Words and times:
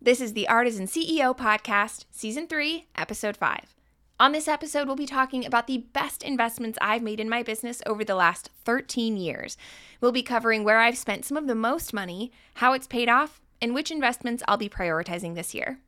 This 0.00 0.20
is 0.20 0.34
the 0.34 0.46
Artisan 0.46 0.86
CEO 0.86 1.34
Podcast, 1.34 2.04
Season 2.10 2.46
3, 2.46 2.86
Episode 2.96 3.34
5. 3.34 3.74
On 4.20 4.32
this 4.32 4.46
episode, 4.46 4.86
we'll 4.86 4.94
be 4.94 5.06
talking 5.06 5.46
about 5.46 5.66
the 5.66 5.86
best 5.94 6.22
investments 6.22 6.78
I've 6.82 7.02
made 7.02 7.18
in 7.18 7.30
my 7.30 7.42
business 7.42 7.80
over 7.86 8.04
the 8.04 8.14
last 8.14 8.50
13 8.66 9.16
years. 9.16 9.56
We'll 10.02 10.12
be 10.12 10.22
covering 10.22 10.64
where 10.64 10.80
I've 10.80 10.98
spent 10.98 11.24
some 11.24 11.38
of 11.38 11.46
the 11.46 11.54
most 11.54 11.94
money, 11.94 12.30
how 12.56 12.74
it's 12.74 12.86
paid 12.86 13.08
off, 13.08 13.40
and 13.62 13.74
which 13.74 13.90
investments 13.90 14.42
I'll 14.46 14.58
be 14.58 14.68
prioritizing 14.68 15.34
this 15.34 15.54
year. 15.54 15.80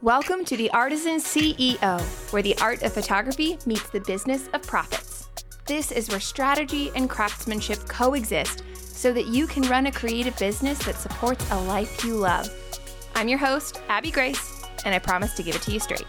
Welcome 0.00 0.44
to 0.44 0.56
the 0.56 0.70
Artisan 0.70 1.16
CEO, 1.16 2.00
where 2.32 2.42
the 2.42 2.56
art 2.58 2.82
of 2.84 2.92
photography 2.92 3.58
meets 3.66 3.90
the 3.90 4.00
business 4.00 4.48
of 4.54 4.62
profits. 4.62 5.28
This 5.66 5.90
is 5.90 6.08
where 6.08 6.20
strategy 6.20 6.92
and 6.94 7.10
craftsmanship 7.10 7.80
coexist 7.88 8.62
so 8.98 9.12
that 9.12 9.28
you 9.28 9.46
can 9.46 9.62
run 9.68 9.86
a 9.86 9.92
creative 9.92 10.36
business 10.38 10.76
that 10.80 10.96
supports 10.96 11.48
a 11.52 11.60
life 11.62 12.04
you 12.04 12.16
love. 12.16 12.50
I'm 13.14 13.28
your 13.28 13.38
host, 13.38 13.80
Abby 13.88 14.10
Grace, 14.10 14.64
and 14.84 14.92
I 14.92 14.98
promise 14.98 15.34
to 15.34 15.44
give 15.44 15.54
it 15.54 15.62
to 15.62 15.70
you 15.70 15.78
straight. 15.78 16.04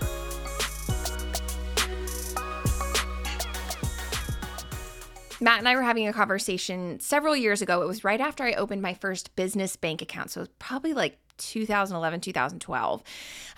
Matt 5.39 5.59
and 5.59 5.67
I 5.69 5.75
were 5.75 5.83
having 5.83 6.07
a 6.07 6.13
conversation 6.13 6.99
several 6.99 7.35
years 7.35 7.61
ago. 7.61 7.83
It 7.83 7.87
was 7.87 8.03
right 8.03 8.19
after 8.19 8.43
I 8.43 8.53
opened 8.53 8.81
my 8.81 8.95
first 8.95 9.35
business 9.35 9.75
bank 9.75 10.01
account. 10.01 10.31
So 10.31 10.39
it 10.39 10.41
was 10.41 10.49
probably 10.57 10.93
like 10.93 11.19
2011, 11.39 12.21
2012. 12.21 13.03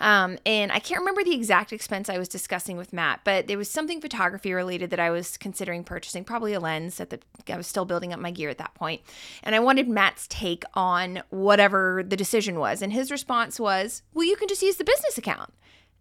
Um, 0.00 0.38
and 0.46 0.72
I 0.72 0.78
can't 0.78 1.00
remember 1.00 1.22
the 1.22 1.34
exact 1.34 1.72
expense 1.72 2.08
I 2.08 2.18
was 2.18 2.28
discussing 2.28 2.76
with 2.76 2.92
Matt, 2.92 3.20
but 3.24 3.46
there 3.46 3.58
was 3.58 3.70
something 3.70 4.00
photography 4.00 4.52
related 4.52 4.90
that 4.90 5.00
I 5.00 5.10
was 5.10 5.36
considering 5.36 5.84
purchasing, 5.84 6.24
probably 6.24 6.52
a 6.54 6.60
lens 6.60 7.00
at 7.00 7.10
the, 7.10 7.20
I 7.48 7.56
was 7.56 7.66
still 7.66 7.84
building 7.84 8.12
up 8.12 8.20
my 8.20 8.30
gear 8.30 8.48
at 8.48 8.58
that 8.58 8.74
point. 8.74 9.02
And 9.42 9.54
I 9.54 9.60
wanted 9.60 9.88
Matt's 9.88 10.26
take 10.28 10.64
on 10.74 11.22
whatever 11.30 12.02
the 12.06 12.16
decision 12.16 12.58
was. 12.58 12.82
And 12.82 12.92
his 12.92 13.10
response 13.10 13.60
was, 13.60 14.02
well, 14.14 14.26
you 14.26 14.36
can 14.36 14.48
just 14.48 14.62
use 14.62 14.76
the 14.76 14.84
business 14.84 15.18
account. 15.18 15.52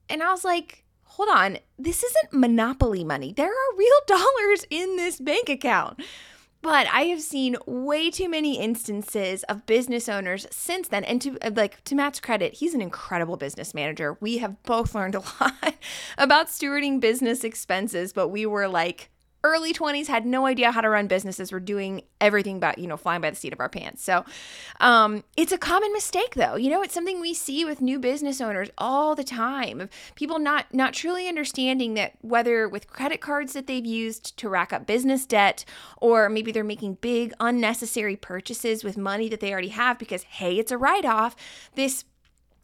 And 0.10 0.24
I 0.24 0.32
was 0.32 0.44
like, 0.44 0.84
hold 1.04 1.30
on, 1.30 1.58
this 1.78 2.04
isn't 2.04 2.34
monopoly 2.34 3.04
money. 3.04 3.34
There 3.34 3.50
are 3.50 3.78
real 3.78 4.00
dollars 4.08 4.66
in 4.70 4.96
this 4.96 5.20
bank 5.20 5.50
account. 5.50 6.02
But 6.62 6.88
I 6.92 7.04
have 7.04 7.22
seen 7.22 7.58
way 7.66 8.12
too 8.12 8.30
many 8.30 8.60
instances 8.60 9.44
of 9.44 9.66
business 9.66 10.08
owners 10.08 10.48
since 10.52 10.88
then. 10.88 11.04
And 11.04 11.22
to 11.22 11.38
like 11.56 11.84
to 11.86 11.96
Matt's 11.96 12.20
credit, 12.20 12.56
he's 12.56 12.74
an 12.74 12.82
incredible 12.82 13.38
business 13.38 13.74
manager. 13.74 14.18
We 14.20 14.40
have 14.40 14.62
both 14.64 14.96
learned 14.96 15.16
a 15.16 15.20
lot 15.42 15.76
about 16.18 16.48
stewarding 16.48 17.00
business 17.00 17.44
expenses, 17.44 18.14
but 18.14 18.30
we 18.30 18.46
were 18.46 18.68
like 18.68 19.11
early 19.44 19.74
20s 19.74 20.08
had 20.08 20.26
no 20.26 20.46
idea 20.46 20.72
how 20.72 20.82
to 20.82 20.90
run 20.90 21.08
businesses 21.08 21.52
we're 21.52 21.60
doing 21.60 22.04
everything 22.20 22.60
but 22.60 22.78
you 22.78 22.88
know 22.88 22.98
flying 22.98 23.22
by 23.22 23.30
the 23.30 23.36
seat 23.36 23.54
of 23.54 23.60
our 23.60 23.70
pants. 23.70 24.04
So 24.04 24.24
um, 24.80 25.24
it's 25.38 25.52
a 25.52 25.58
common 25.58 25.92
mistake 25.94 26.36
though. 26.36 26.56
You 26.56 26.70
know 26.70 26.82
it's 26.82 26.94
something 26.94 27.20
we 27.20 27.34
see 27.34 27.66
with 27.66 27.82
new 27.82 28.00
business 28.00 28.42
owners 28.42 28.70
all 28.78 29.16
the 29.16 29.24
time 29.24 29.82
of 29.82 29.90
people 30.16 30.40
not 30.40 30.74
not 30.74 30.94
truly 30.94 31.28
understanding 31.28 31.96
that 31.96 32.14
whether 32.22 32.68
with 32.68 32.88
credit 32.88 33.22
cards 33.22 33.54
that 33.54 33.68
they've 33.68 33.86
used 33.86 34.38
to 34.38 34.50
rack 34.50 34.74
up 34.74 34.86
business 34.86 35.26
debt 35.26 35.66
or 35.98 36.30
maybe 36.30 36.52
they're 36.52 36.64
making 36.64 36.96
big 36.96 37.34
unnecessary 37.40 38.16
purchases 38.16 38.84
with 38.84 38.98
money 38.98 39.30
that 39.30 39.40
they 39.40 39.52
already 39.52 39.70
have 39.70 39.98
because 39.98 40.24
hey 40.24 40.58
it's 40.58 40.72
a 40.72 40.78
write-off 40.78 41.36
this 41.76 42.06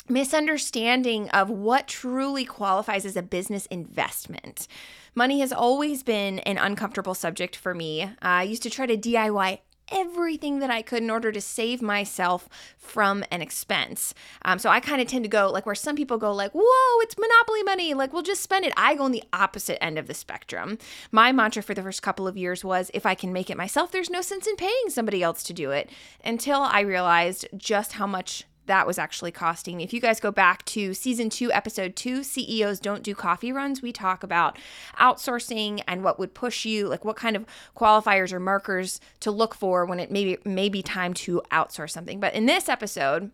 misunderstanding 0.10 1.30
of 1.30 1.50
what 1.50 1.88
truly 1.88 2.46
qualifies 2.46 3.06
as 3.06 3.16
a 3.16 3.22
business 3.22 3.66
investment. 3.68 4.68
Money 5.16 5.40
has 5.40 5.52
always 5.52 6.04
been 6.04 6.40
an 6.40 6.58
uncomfortable 6.58 7.16
subject 7.16 7.56
for 7.56 7.74
me. 7.74 8.12
I 8.22 8.44
used 8.44 8.64
to 8.64 8.70
try 8.70 8.86
to 8.86 8.98
DIY 8.98 9.60
everything 9.92 10.60
that 10.60 10.70
I 10.70 10.82
could 10.82 11.04
in 11.04 11.10
order 11.10 11.32
to 11.32 11.42
save 11.42 11.82
myself 11.82 12.50
from 12.78 13.24
an 13.32 13.42
expense. 13.42 14.14
Um, 14.44 14.60
so 14.60 14.70
I 14.70 14.80
kind 14.80 15.02
of 15.02 15.08
tend 15.08 15.24
to 15.24 15.30
go 15.30 15.50
like 15.50 15.66
where 15.66 15.76
some 15.76 15.96
people 15.96 16.18
go 16.18 16.34
like, 16.34 16.52
"Whoa, 16.54 17.02
it's 17.02 17.18
monopoly 17.18 17.64
money! 17.64 17.94
Like 17.94 18.14
we'll 18.14 18.24
just 18.24 18.42
spend 18.42 18.66
it." 18.66 18.74
I 18.76 18.96
go 18.96 19.04
on 19.04 19.12
the 19.12 19.24
opposite 19.34 19.82
end 19.84 19.98
of 19.98 20.08
the 20.08 20.14
spectrum. 20.14 20.78
My 21.12 21.32
mantra 21.32 21.64
for 21.64 21.74
the 21.74 21.84
first 21.84 22.02
couple 22.02 22.28
of 22.28 22.38
years 22.38 22.64
was, 22.64 22.92
"If 22.94 23.06
I 23.06 23.16
can 23.16 23.34
make 23.34 23.50
it 23.50 23.58
myself, 23.58 23.92
there's 23.92 24.10
no 24.10 24.22
sense 24.22 24.48
in 24.48 24.56
paying 24.56 24.90
somebody 24.90 25.24
else 25.24 25.44
to 25.44 25.54
do 25.54 25.72
it." 25.72 25.90
Until 26.24 26.62
I 26.62 26.82
realized 26.82 27.48
just 27.58 27.94
how 27.94 28.08
much 28.08 28.46
that 28.68 28.88
was 28.88 28.98
actually 28.98 29.32
costing 29.32 29.78
me. 29.78 29.84
If 29.84 29.94
you 29.94 30.00
guys 30.00 30.20
go 30.20 30.32
back 30.32 30.64
to 30.66 30.94
season 30.94 31.30
two, 31.30 31.52
episode 31.52 31.96
two, 31.96 32.24
CEOs 32.24 32.80
Don't 32.80 33.04
Do 33.04 33.16
Coffee 33.16 33.52
Runs, 33.52 33.82
we 33.82 33.92
talk 33.92 34.24
about 34.24 34.58
outsourcing 35.00 35.82
and 35.88 36.04
what 36.04 36.20
would 36.20 36.34
push 36.34 36.66
you, 36.66 36.88
like 36.88 37.04
what 37.04 37.16
kind 37.16 37.36
of 37.36 37.46
qualifiers 37.76 38.32
or 38.32 38.40
markers 38.40 39.00
to 39.22 39.32
look 39.32 39.56
for 39.56 39.86
when 39.86 40.00
it 40.00 40.12
maybe 40.12 40.38
may 40.46 40.70
be 40.70 40.82
time 40.84 41.14
to 41.16 41.42
outsource 41.52 41.92
something. 41.92 42.20
But 42.20 42.34
in 42.34 42.46
this 42.46 42.70
episode, 42.70 43.32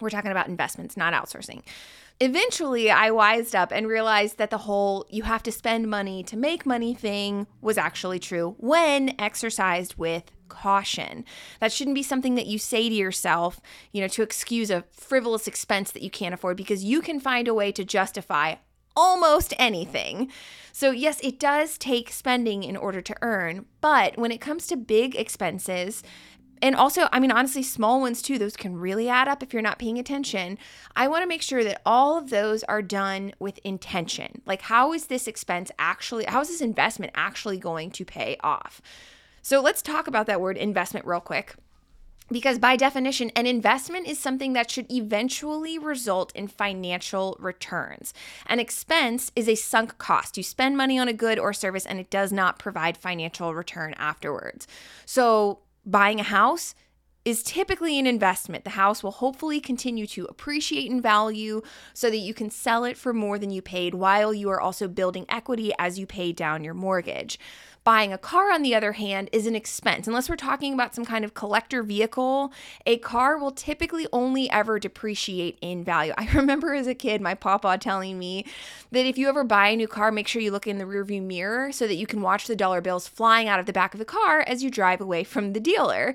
we're 0.00 0.10
talking 0.10 0.30
about 0.30 0.48
investments, 0.48 0.96
not 0.96 1.12
outsourcing. 1.12 1.62
Eventually, 2.20 2.90
I 2.90 3.12
wised 3.12 3.54
up 3.54 3.70
and 3.70 3.86
realized 3.86 4.38
that 4.38 4.50
the 4.50 4.58
whole 4.58 5.06
you 5.08 5.22
have 5.22 5.42
to 5.44 5.52
spend 5.52 5.88
money 5.88 6.24
to 6.24 6.36
make 6.36 6.66
money 6.66 6.92
thing 6.92 7.46
was 7.60 7.78
actually 7.78 8.18
true 8.18 8.56
when 8.58 9.14
exercised 9.20 9.94
with 9.96 10.24
caution. 10.48 11.24
That 11.60 11.72
shouldn't 11.72 11.94
be 11.94 12.02
something 12.02 12.34
that 12.34 12.46
you 12.46 12.58
say 12.58 12.88
to 12.88 12.94
yourself, 12.94 13.60
you 13.92 14.00
know, 14.00 14.08
to 14.08 14.22
excuse 14.22 14.70
a 14.70 14.84
frivolous 14.90 15.46
expense 15.46 15.90
that 15.92 16.02
you 16.02 16.10
can't 16.10 16.34
afford 16.34 16.56
because 16.56 16.84
you 16.84 17.00
can 17.00 17.20
find 17.20 17.48
a 17.48 17.54
way 17.54 17.72
to 17.72 17.84
justify 17.84 18.56
almost 18.96 19.54
anything. 19.58 20.30
So, 20.72 20.90
yes, 20.90 21.20
it 21.22 21.38
does 21.38 21.78
take 21.78 22.10
spending 22.10 22.64
in 22.64 22.76
order 22.76 23.00
to 23.00 23.16
earn, 23.22 23.66
but 23.80 24.18
when 24.18 24.32
it 24.32 24.40
comes 24.40 24.66
to 24.66 24.76
big 24.76 25.14
expenses, 25.14 26.02
and 26.60 26.74
also, 26.74 27.08
I 27.12 27.20
mean, 27.20 27.30
honestly, 27.30 27.62
small 27.62 28.00
ones 28.00 28.22
too, 28.22 28.38
those 28.38 28.56
can 28.56 28.76
really 28.76 29.08
add 29.08 29.28
up 29.28 29.42
if 29.42 29.52
you're 29.52 29.62
not 29.62 29.78
paying 29.78 29.98
attention. 29.98 30.58
I 30.96 31.08
want 31.08 31.22
to 31.22 31.28
make 31.28 31.42
sure 31.42 31.62
that 31.64 31.80
all 31.86 32.18
of 32.18 32.30
those 32.30 32.64
are 32.64 32.82
done 32.82 33.32
with 33.38 33.60
intention. 33.64 34.42
Like, 34.46 34.62
how 34.62 34.92
is 34.92 35.06
this 35.06 35.28
expense 35.28 35.70
actually, 35.78 36.24
how 36.26 36.40
is 36.40 36.48
this 36.48 36.60
investment 36.60 37.12
actually 37.14 37.58
going 37.58 37.90
to 37.92 38.04
pay 38.04 38.36
off? 38.42 38.80
So 39.48 39.62
let's 39.62 39.80
talk 39.80 40.06
about 40.06 40.26
that 40.26 40.42
word 40.42 40.58
investment 40.58 41.06
real 41.06 41.20
quick. 41.20 41.54
Because 42.30 42.58
by 42.58 42.76
definition, 42.76 43.30
an 43.34 43.46
investment 43.46 44.06
is 44.06 44.18
something 44.18 44.52
that 44.52 44.70
should 44.70 44.92
eventually 44.92 45.78
result 45.78 46.36
in 46.36 46.48
financial 46.48 47.34
returns. 47.40 48.12
An 48.44 48.60
expense 48.60 49.32
is 49.34 49.48
a 49.48 49.54
sunk 49.54 49.96
cost. 49.96 50.36
You 50.36 50.42
spend 50.42 50.76
money 50.76 50.98
on 50.98 51.08
a 51.08 51.14
good 51.14 51.38
or 51.38 51.54
service 51.54 51.86
and 51.86 51.98
it 51.98 52.10
does 52.10 52.30
not 52.30 52.58
provide 52.58 52.98
financial 52.98 53.54
return 53.54 53.94
afterwards. 53.94 54.66
So, 55.06 55.60
buying 55.86 56.20
a 56.20 56.24
house 56.24 56.74
is 57.24 57.42
typically 57.42 57.98
an 57.98 58.06
investment. 58.06 58.64
The 58.64 58.70
house 58.70 59.02
will 59.02 59.12
hopefully 59.12 59.60
continue 59.60 60.06
to 60.08 60.26
appreciate 60.26 60.90
in 60.90 61.00
value 61.00 61.62
so 61.94 62.10
that 62.10 62.18
you 62.18 62.34
can 62.34 62.50
sell 62.50 62.84
it 62.84 62.98
for 62.98 63.14
more 63.14 63.38
than 63.38 63.50
you 63.50 63.62
paid 63.62 63.94
while 63.94 64.34
you 64.34 64.50
are 64.50 64.60
also 64.60 64.88
building 64.88 65.24
equity 65.30 65.72
as 65.78 65.98
you 65.98 66.06
pay 66.06 66.32
down 66.32 66.64
your 66.64 66.74
mortgage. 66.74 67.38
Buying 67.88 68.12
a 68.12 68.18
car, 68.18 68.52
on 68.52 68.60
the 68.60 68.74
other 68.74 68.92
hand, 68.92 69.30
is 69.32 69.46
an 69.46 69.56
expense. 69.56 70.06
Unless 70.06 70.28
we're 70.28 70.36
talking 70.36 70.74
about 70.74 70.94
some 70.94 71.06
kind 71.06 71.24
of 71.24 71.32
collector 71.32 71.82
vehicle, 71.82 72.52
a 72.84 72.98
car 72.98 73.38
will 73.38 73.50
typically 73.50 74.06
only 74.12 74.50
ever 74.50 74.78
depreciate 74.78 75.56
in 75.62 75.84
value. 75.84 76.12
I 76.18 76.28
remember 76.34 76.74
as 76.74 76.86
a 76.86 76.94
kid, 76.94 77.22
my 77.22 77.32
papa 77.32 77.78
telling 77.80 78.18
me 78.18 78.44
that 78.90 79.06
if 79.06 79.16
you 79.16 79.26
ever 79.26 79.42
buy 79.42 79.68
a 79.68 79.76
new 79.76 79.88
car, 79.88 80.12
make 80.12 80.28
sure 80.28 80.42
you 80.42 80.50
look 80.50 80.66
in 80.66 80.76
the 80.76 80.84
rearview 80.84 81.22
mirror 81.22 81.72
so 81.72 81.86
that 81.86 81.94
you 81.94 82.06
can 82.06 82.20
watch 82.20 82.46
the 82.46 82.54
dollar 82.54 82.82
bills 82.82 83.08
flying 83.08 83.48
out 83.48 83.58
of 83.58 83.64
the 83.64 83.72
back 83.72 83.94
of 83.94 83.98
the 83.98 84.04
car 84.04 84.44
as 84.46 84.62
you 84.62 84.70
drive 84.70 85.00
away 85.00 85.24
from 85.24 85.54
the 85.54 85.60
dealer. 85.60 86.12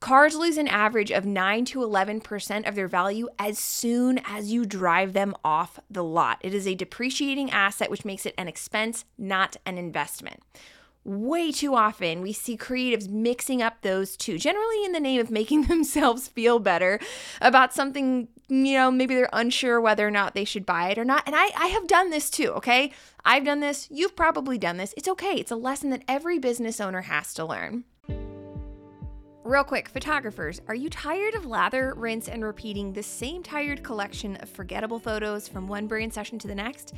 Cars 0.00 0.34
lose 0.34 0.58
an 0.58 0.66
average 0.66 1.12
of 1.12 1.24
9 1.24 1.64
to 1.66 1.78
11% 1.78 2.68
of 2.68 2.74
their 2.74 2.88
value 2.88 3.28
as 3.38 3.56
soon 3.56 4.18
as 4.24 4.50
you 4.52 4.66
drive 4.66 5.12
them 5.12 5.36
off 5.44 5.78
the 5.88 6.02
lot. 6.02 6.38
It 6.40 6.54
is 6.54 6.66
a 6.66 6.74
depreciating 6.74 7.52
asset, 7.52 7.88
which 7.88 8.04
makes 8.04 8.26
it 8.26 8.34
an 8.36 8.48
expense, 8.48 9.04
not 9.16 9.58
an 9.64 9.78
investment. 9.78 10.42
Way 11.08 11.52
too 11.52 11.74
often, 11.74 12.20
we 12.20 12.34
see 12.34 12.54
creatives 12.58 13.08
mixing 13.08 13.62
up 13.62 13.80
those 13.80 14.14
two, 14.14 14.36
generally 14.36 14.84
in 14.84 14.92
the 14.92 15.00
name 15.00 15.22
of 15.22 15.30
making 15.30 15.62
themselves 15.66 16.28
feel 16.28 16.58
better 16.58 17.00
about 17.40 17.72
something, 17.72 18.28
you 18.48 18.74
know, 18.74 18.90
maybe 18.90 19.14
they're 19.14 19.30
unsure 19.32 19.80
whether 19.80 20.06
or 20.06 20.10
not 20.10 20.34
they 20.34 20.44
should 20.44 20.66
buy 20.66 20.90
it 20.90 20.98
or 20.98 21.06
not. 21.06 21.22
And 21.24 21.34
I, 21.34 21.48
I 21.56 21.68
have 21.68 21.86
done 21.86 22.10
this 22.10 22.28
too, 22.28 22.52
okay? 22.56 22.92
I've 23.24 23.46
done 23.46 23.60
this. 23.60 23.88
You've 23.90 24.16
probably 24.16 24.58
done 24.58 24.76
this. 24.76 24.92
It's 24.98 25.08
okay. 25.08 25.32
It's 25.36 25.50
a 25.50 25.56
lesson 25.56 25.88
that 25.90 26.02
every 26.06 26.38
business 26.38 26.78
owner 26.78 27.00
has 27.00 27.32
to 27.34 27.46
learn. 27.46 27.84
Real 29.44 29.64
quick, 29.64 29.88
photographers, 29.88 30.60
are 30.68 30.74
you 30.74 30.90
tired 30.90 31.34
of 31.34 31.46
lather, 31.46 31.94
rinse, 31.96 32.28
and 32.28 32.44
repeating 32.44 32.92
the 32.92 33.02
same 33.02 33.42
tired 33.42 33.82
collection 33.82 34.36
of 34.36 34.50
forgettable 34.50 34.98
photos 34.98 35.48
from 35.48 35.68
one 35.68 35.86
brand 35.86 36.12
session 36.12 36.38
to 36.40 36.46
the 36.46 36.54
next? 36.54 36.92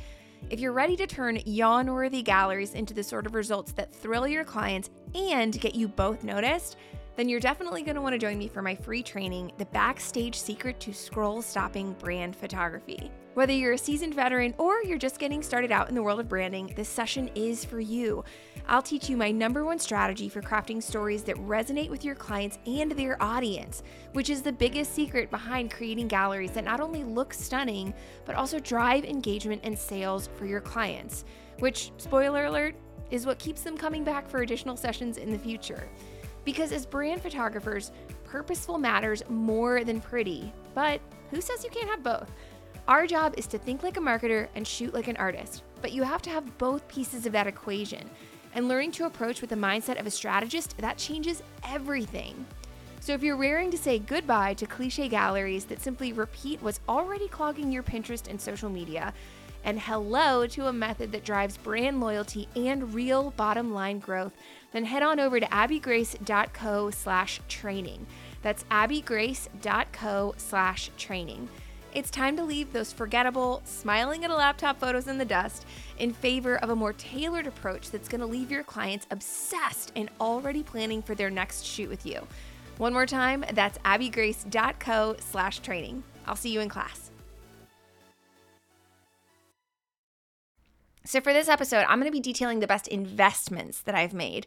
If 0.49 0.59
you're 0.59 0.73
ready 0.73 0.97
to 0.97 1.07
turn 1.07 1.39
yawn 1.45 1.91
worthy 1.93 2.21
galleries 2.21 2.73
into 2.73 2.93
the 2.93 3.03
sort 3.03 3.25
of 3.25 3.35
results 3.35 3.71
that 3.73 3.93
thrill 3.93 4.27
your 4.27 4.43
clients 4.43 4.89
and 5.15 5.59
get 5.59 5.75
you 5.75 5.87
both 5.87 6.23
noticed, 6.23 6.77
then 7.15 7.27
you're 7.29 7.39
definitely 7.39 7.81
going 7.83 7.95
to 7.95 8.01
want 8.01 8.13
to 8.13 8.19
join 8.19 8.37
me 8.37 8.47
for 8.47 8.61
my 8.61 8.75
free 8.75 9.03
training, 9.03 9.51
The 9.57 9.65
Backstage 9.65 10.39
Secret 10.39 10.79
to 10.79 10.93
Scroll 10.93 11.41
Stopping 11.41 11.93
Brand 11.93 12.35
Photography. 12.35 13.11
Whether 13.33 13.53
you're 13.53 13.73
a 13.73 13.77
seasoned 13.77 14.13
veteran 14.13 14.53
or 14.57 14.83
you're 14.83 14.97
just 14.97 15.17
getting 15.17 15.41
started 15.41 15.71
out 15.71 15.87
in 15.87 15.95
the 15.95 16.03
world 16.03 16.19
of 16.19 16.27
branding, 16.27 16.73
this 16.75 16.89
session 16.89 17.29
is 17.33 17.63
for 17.63 17.79
you. 17.79 18.25
I'll 18.67 18.81
teach 18.81 19.09
you 19.09 19.15
my 19.15 19.31
number 19.31 19.63
one 19.63 19.79
strategy 19.79 20.27
for 20.27 20.41
crafting 20.41 20.83
stories 20.83 21.23
that 21.23 21.37
resonate 21.37 21.89
with 21.89 22.03
your 22.03 22.15
clients 22.15 22.59
and 22.65 22.91
their 22.91 23.21
audience, 23.23 23.83
which 24.11 24.29
is 24.29 24.41
the 24.41 24.51
biggest 24.51 24.93
secret 24.93 25.31
behind 25.31 25.71
creating 25.71 26.09
galleries 26.09 26.51
that 26.51 26.65
not 26.65 26.81
only 26.81 27.05
look 27.05 27.33
stunning, 27.33 27.93
but 28.25 28.35
also 28.35 28.59
drive 28.59 29.05
engagement 29.05 29.61
and 29.63 29.79
sales 29.79 30.29
for 30.35 30.45
your 30.45 30.61
clients, 30.61 31.23
which, 31.59 31.91
spoiler 31.97 32.45
alert, 32.45 32.75
is 33.11 33.25
what 33.25 33.39
keeps 33.39 33.61
them 33.61 33.77
coming 33.77 34.03
back 34.03 34.27
for 34.27 34.41
additional 34.41 34.75
sessions 34.75 35.17
in 35.17 35.31
the 35.31 35.39
future. 35.39 35.87
Because 36.43 36.71
as 36.71 36.85
brand 36.85 37.21
photographers, 37.21 37.91
purposeful 38.23 38.77
matters 38.77 39.23
more 39.29 39.83
than 39.83 40.01
pretty, 40.01 40.51
but 40.73 41.01
who 41.29 41.41
says 41.41 41.63
you 41.63 41.69
can't 41.69 41.89
have 41.89 42.03
both? 42.03 42.31
Our 42.87 43.05
job 43.05 43.35
is 43.37 43.47
to 43.47 43.57
think 43.57 43.83
like 43.83 43.97
a 43.97 44.01
marketer 44.01 44.47
and 44.55 44.67
shoot 44.67 44.93
like 44.93 45.07
an 45.07 45.17
artist, 45.17 45.63
but 45.81 45.91
you 45.91 46.03
have 46.03 46.21
to 46.23 46.29
have 46.29 46.57
both 46.57 46.87
pieces 46.87 47.25
of 47.25 47.31
that 47.33 47.47
equation. 47.47 48.09
And 48.53 48.67
learning 48.67 48.91
to 48.93 49.05
approach 49.05 49.39
with 49.39 49.49
the 49.49 49.55
mindset 49.55 49.99
of 49.99 50.07
a 50.07 50.11
strategist, 50.11 50.77
that 50.79 50.97
changes 50.97 51.41
everything. 51.63 52.45
So 52.99 53.13
if 53.13 53.23
you're 53.23 53.37
raring 53.37 53.71
to 53.71 53.77
say 53.77 53.97
goodbye 53.99 54.55
to 54.55 54.65
cliche 54.65 55.07
galleries 55.07 55.65
that 55.65 55.81
simply 55.81 56.13
repeat 56.13 56.61
what's 56.61 56.81
already 56.89 57.27
clogging 57.27 57.71
your 57.71 57.81
Pinterest 57.81 58.29
and 58.29 58.39
social 58.39 58.69
media, 58.69 59.13
and 59.63 59.79
hello 59.79 60.47
to 60.47 60.67
a 60.67 60.73
method 60.73 61.11
that 61.11 61.23
drives 61.23 61.57
brand 61.57 61.99
loyalty 61.99 62.47
and 62.55 62.93
real 62.93 63.31
bottom 63.31 63.73
line 63.73 63.99
growth, 63.99 64.33
then 64.71 64.85
head 64.85 65.03
on 65.03 65.19
over 65.19 65.39
to 65.39 65.45
abbygrace.co 65.47 66.89
slash 66.91 67.41
training. 67.47 68.05
That's 68.41 68.63
abbygrace.co 68.71 70.35
slash 70.37 70.91
training. 70.97 71.49
It's 71.93 72.09
time 72.09 72.37
to 72.37 72.43
leave 72.43 72.71
those 72.71 72.93
forgettable, 72.93 73.61
smiling 73.65 74.23
at 74.23 74.31
a 74.31 74.35
laptop 74.35 74.79
photos 74.79 75.07
in 75.07 75.17
the 75.17 75.25
dust 75.25 75.65
in 75.99 76.13
favor 76.13 76.55
of 76.57 76.69
a 76.69 76.75
more 76.75 76.93
tailored 76.93 77.47
approach 77.47 77.91
that's 77.91 78.07
going 78.07 78.21
to 78.21 78.27
leave 78.27 78.49
your 78.49 78.63
clients 78.63 79.07
obsessed 79.11 79.91
and 79.97 80.09
already 80.21 80.63
planning 80.63 81.01
for 81.01 81.15
their 81.15 81.29
next 81.29 81.65
shoot 81.65 81.89
with 81.89 82.05
you. 82.05 82.25
One 82.77 82.93
more 82.93 83.05
time, 83.05 83.43
that's 83.53 83.77
abbygrace.co 83.79 85.17
slash 85.19 85.59
training. 85.59 86.03
I'll 86.25 86.37
see 86.37 86.51
you 86.51 86.61
in 86.61 86.69
class. 86.69 87.10
So, 91.03 91.19
for 91.19 91.33
this 91.33 91.49
episode, 91.49 91.85
I'm 91.87 91.99
going 91.99 92.11
to 92.11 92.15
be 92.15 92.19
detailing 92.19 92.59
the 92.59 92.67
best 92.67 92.87
investments 92.87 93.81
that 93.81 93.95
I've 93.95 94.13
made. 94.13 94.45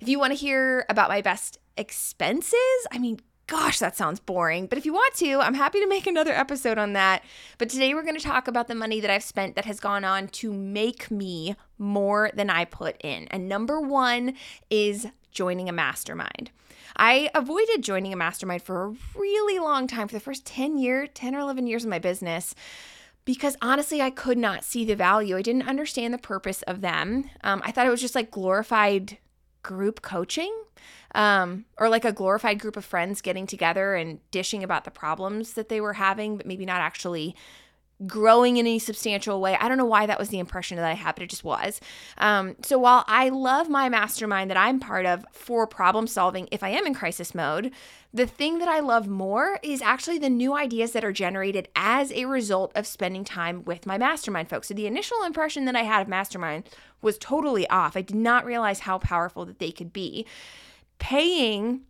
If 0.00 0.08
you 0.08 0.18
want 0.18 0.32
to 0.32 0.38
hear 0.38 0.86
about 0.88 1.10
my 1.10 1.20
best 1.20 1.58
expenses, 1.76 2.86
I 2.90 2.98
mean, 2.98 3.20
Gosh, 3.50 3.80
that 3.80 3.96
sounds 3.96 4.20
boring. 4.20 4.66
But 4.66 4.78
if 4.78 4.86
you 4.86 4.92
want 4.92 5.12
to, 5.14 5.40
I'm 5.40 5.54
happy 5.54 5.80
to 5.80 5.88
make 5.88 6.06
another 6.06 6.30
episode 6.30 6.78
on 6.78 6.92
that. 6.92 7.24
But 7.58 7.68
today 7.68 7.92
we're 7.94 8.04
going 8.04 8.16
to 8.16 8.22
talk 8.22 8.46
about 8.46 8.68
the 8.68 8.76
money 8.76 9.00
that 9.00 9.10
I've 9.10 9.24
spent 9.24 9.56
that 9.56 9.64
has 9.64 9.80
gone 9.80 10.04
on 10.04 10.28
to 10.28 10.52
make 10.52 11.10
me 11.10 11.56
more 11.76 12.30
than 12.32 12.48
I 12.48 12.64
put 12.64 12.96
in. 13.02 13.26
And 13.26 13.48
number 13.48 13.80
one 13.80 14.34
is 14.70 15.08
joining 15.32 15.68
a 15.68 15.72
mastermind. 15.72 16.52
I 16.96 17.28
avoided 17.34 17.82
joining 17.82 18.12
a 18.12 18.16
mastermind 18.16 18.62
for 18.62 18.84
a 18.84 18.94
really 19.16 19.58
long 19.58 19.88
time, 19.88 20.06
for 20.06 20.14
the 20.14 20.20
first 20.20 20.46
10 20.46 20.78
year, 20.78 21.08
10 21.08 21.34
or 21.34 21.40
11 21.40 21.66
years 21.66 21.82
of 21.82 21.90
my 21.90 21.98
business 21.98 22.54
because 23.24 23.56
honestly, 23.62 24.00
I 24.00 24.10
could 24.10 24.38
not 24.38 24.64
see 24.64 24.84
the 24.84 24.96
value. 24.96 25.36
I 25.36 25.42
didn't 25.42 25.68
understand 25.68 26.12
the 26.14 26.18
purpose 26.18 26.62
of 26.62 26.80
them. 26.80 27.30
Um, 27.44 27.62
I 27.64 27.70
thought 27.70 27.86
it 27.86 27.90
was 27.90 28.00
just 28.00 28.14
like 28.14 28.30
glorified 28.30 29.18
group 29.62 30.02
coaching 30.02 30.54
um, 31.14 31.64
or 31.78 31.88
like 31.88 32.04
a 32.04 32.12
glorified 32.12 32.60
group 32.60 32.76
of 32.76 32.84
friends 32.84 33.20
getting 33.20 33.46
together 33.46 33.94
and 33.94 34.18
dishing 34.30 34.62
about 34.62 34.84
the 34.84 34.90
problems 34.90 35.54
that 35.54 35.68
they 35.68 35.80
were 35.80 35.94
having, 35.94 36.36
but 36.36 36.46
maybe 36.46 36.64
not 36.64 36.80
actually 36.80 37.36
growing 38.06 38.56
in 38.56 38.66
any 38.66 38.78
substantial 38.78 39.40
way. 39.40 39.56
I 39.60 39.68
don't 39.68 39.78
know 39.78 39.84
why 39.84 40.06
that 40.06 40.18
was 40.18 40.30
the 40.30 40.38
impression 40.38 40.76
that 40.76 40.86
I 40.86 40.94
had, 40.94 41.14
but 41.14 41.24
it 41.24 41.30
just 41.30 41.44
was. 41.44 41.80
Um, 42.18 42.56
so 42.62 42.78
while 42.78 43.04
I 43.06 43.28
love 43.28 43.68
my 43.68 43.88
mastermind 43.88 44.50
that 44.50 44.56
I'm 44.56 44.80
part 44.80 45.06
of 45.06 45.24
for 45.32 45.66
problem 45.66 46.06
solving 46.06 46.48
if 46.50 46.62
I 46.62 46.70
am 46.70 46.86
in 46.86 46.94
crisis 46.94 47.34
mode, 47.34 47.72
the 48.12 48.26
thing 48.26 48.58
that 48.58 48.68
I 48.68 48.80
love 48.80 49.06
more 49.06 49.60
is 49.62 49.82
actually 49.82 50.18
the 50.18 50.30
new 50.30 50.54
ideas 50.54 50.92
that 50.92 51.04
are 51.04 51.12
generated 51.12 51.68
as 51.76 52.10
a 52.12 52.24
result 52.24 52.72
of 52.74 52.86
spending 52.86 53.24
time 53.24 53.64
with 53.64 53.86
my 53.86 53.98
mastermind 53.98 54.48
folks. 54.48 54.68
So 54.68 54.74
the 54.74 54.86
initial 54.86 55.22
impression 55.22 55.64
that 55.66 55.76
I 55.76 55.82
had 55.82 56.02
of 56.02 56.08
mastermind 56.08 56.68
was 57.02 57.18
totally 57.18 57.68
off. 57.68 57.96
I 57.96 58.02
did 58.02 58.16
not 58.16 58.44
realize 58.44 58.80
how 58.80 58.98
powerful 58.98 59.44
that 59.44 59.58
they 59.58 59.70
could 59.70 59.92
be 59.92 60.26
paying 60.98 61.82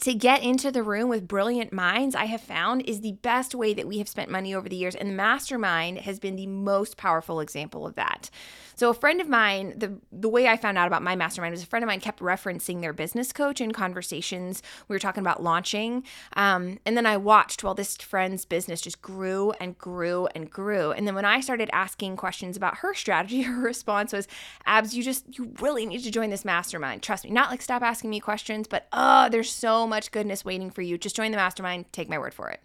to 0.00 0.14
get 0.14 0.42
into 0.42 0.70
the 0.70 0.82
room 0.82 1.08
with 1.08 1.28
brilliant 1.28 1.72
minds, 1.72 2.14
I 2.14 2.24
have 2.24 2.40
found 2.40 2.82
is 2.82 3.00
the 3.00 3.12
best 3.12 3.54
way 3.54 3.74
that 3.74 3.86
we 3.86 3.98
have 3.98 4.08
spent 4.08 4.30
money 4.30 4.54
over 4.54 4.68
the 4.68 4.76
years. 4.76 4.94
And 4.94 5.10
the 5.10 5.14
mastermind 5.14 5.98
has 5.98 6.18
been 6.18 6.36
the 6.36 6.46
most 6.46 6.96
powerful 6.96 7.40
example 7.40 7.86
of 7.86 7.94
that. 7.94 8.28
So 8.76 8.90
a 8.90 8.94
friend 8.94 9.20
of 9.20 9.28
mine, 9.28 9.74
the 9.76 9.98
the 10.10 10.28
way 10.28 10.48
I 10.48 10.56
found 10.56 10.78
out 10.78 10.86
about 10.86 11.02
my 11.02 11.14
mastermind 11.16 11.52
was 11.52 11.62
a 11.62 11.66
friend 11.66 11.82
of 11.82 11.86
mine 11.86 12.00
kept 12.00 12.20
referencing 12.20 12.80
their 12.80 12.92
business 12.92 13.32
coach 13.32 13.60
in 13.60 13.72
conversations. 13.72 14.62
We 14.88 14.94
were 14.94 15.00
talking 15.00 15.20
about 15.20 15.42
launching, 15.42 16.04
um, 16.34 16.78
and 16.84 16.96
then 16.96 17.06
I 17.06 17.16
watched 17.16 17.62
while 17.62 17.74
this 17.74 17.96
friend's 17.96 18.44
business 18.44 18.80
just 18.80 19.00
grew 19.00 19.52
and 19.60 19.78
grew 19.78 20.26
and 20.34 20.50
grew. 20.50 20.90
And 20.92 21.06
then 21.06 21.14
when 21.14 21.24
I 21.24 21.40
started 21.40 21.70
asking 21.72 22.16
questions 22.16 22.56
about 22.56 22.78
her 22.78 22.94
strategy, 22.94 23.42
her 23.42 23.60
response 23.60 24.12
was, 24.12 24.26
"Abs, 24.66 24.96
you 24.96 25.02
just 25.02 25.38
you 25.38 25.52
really 25.60 25.86
need 25.86 26.02
to 26.02 26.10
join 26.10 26.30
this 26.30 26.44
mastermind. 26.44 27.02
Trust 27.02 27.24
me. 27.24 27.30
Not 27.30 27.50
like 27.50 27.62
stop 27.62 27.82
asking 27.82 28.10
me 28.10 28.20
questions, 28.20 28.66
but 28.66 28.88
oh, 28.92 29.28
there's 29.28 29.52
so 29.52 29.86
much 29.86 30.10
goodness 30.10 30.44
waiting 30.44 30.70
for 30.70 30.82
you. 30.82 30.98
Just 30.98 31.16
join 31.16 31.30
the 31.30 31.36
mastermind. 31.36 31.92
Take 31.92 32.08
my 32.08 32.18
word 32.18 32.34
for 32.34 32.50
it." 32.50 32.60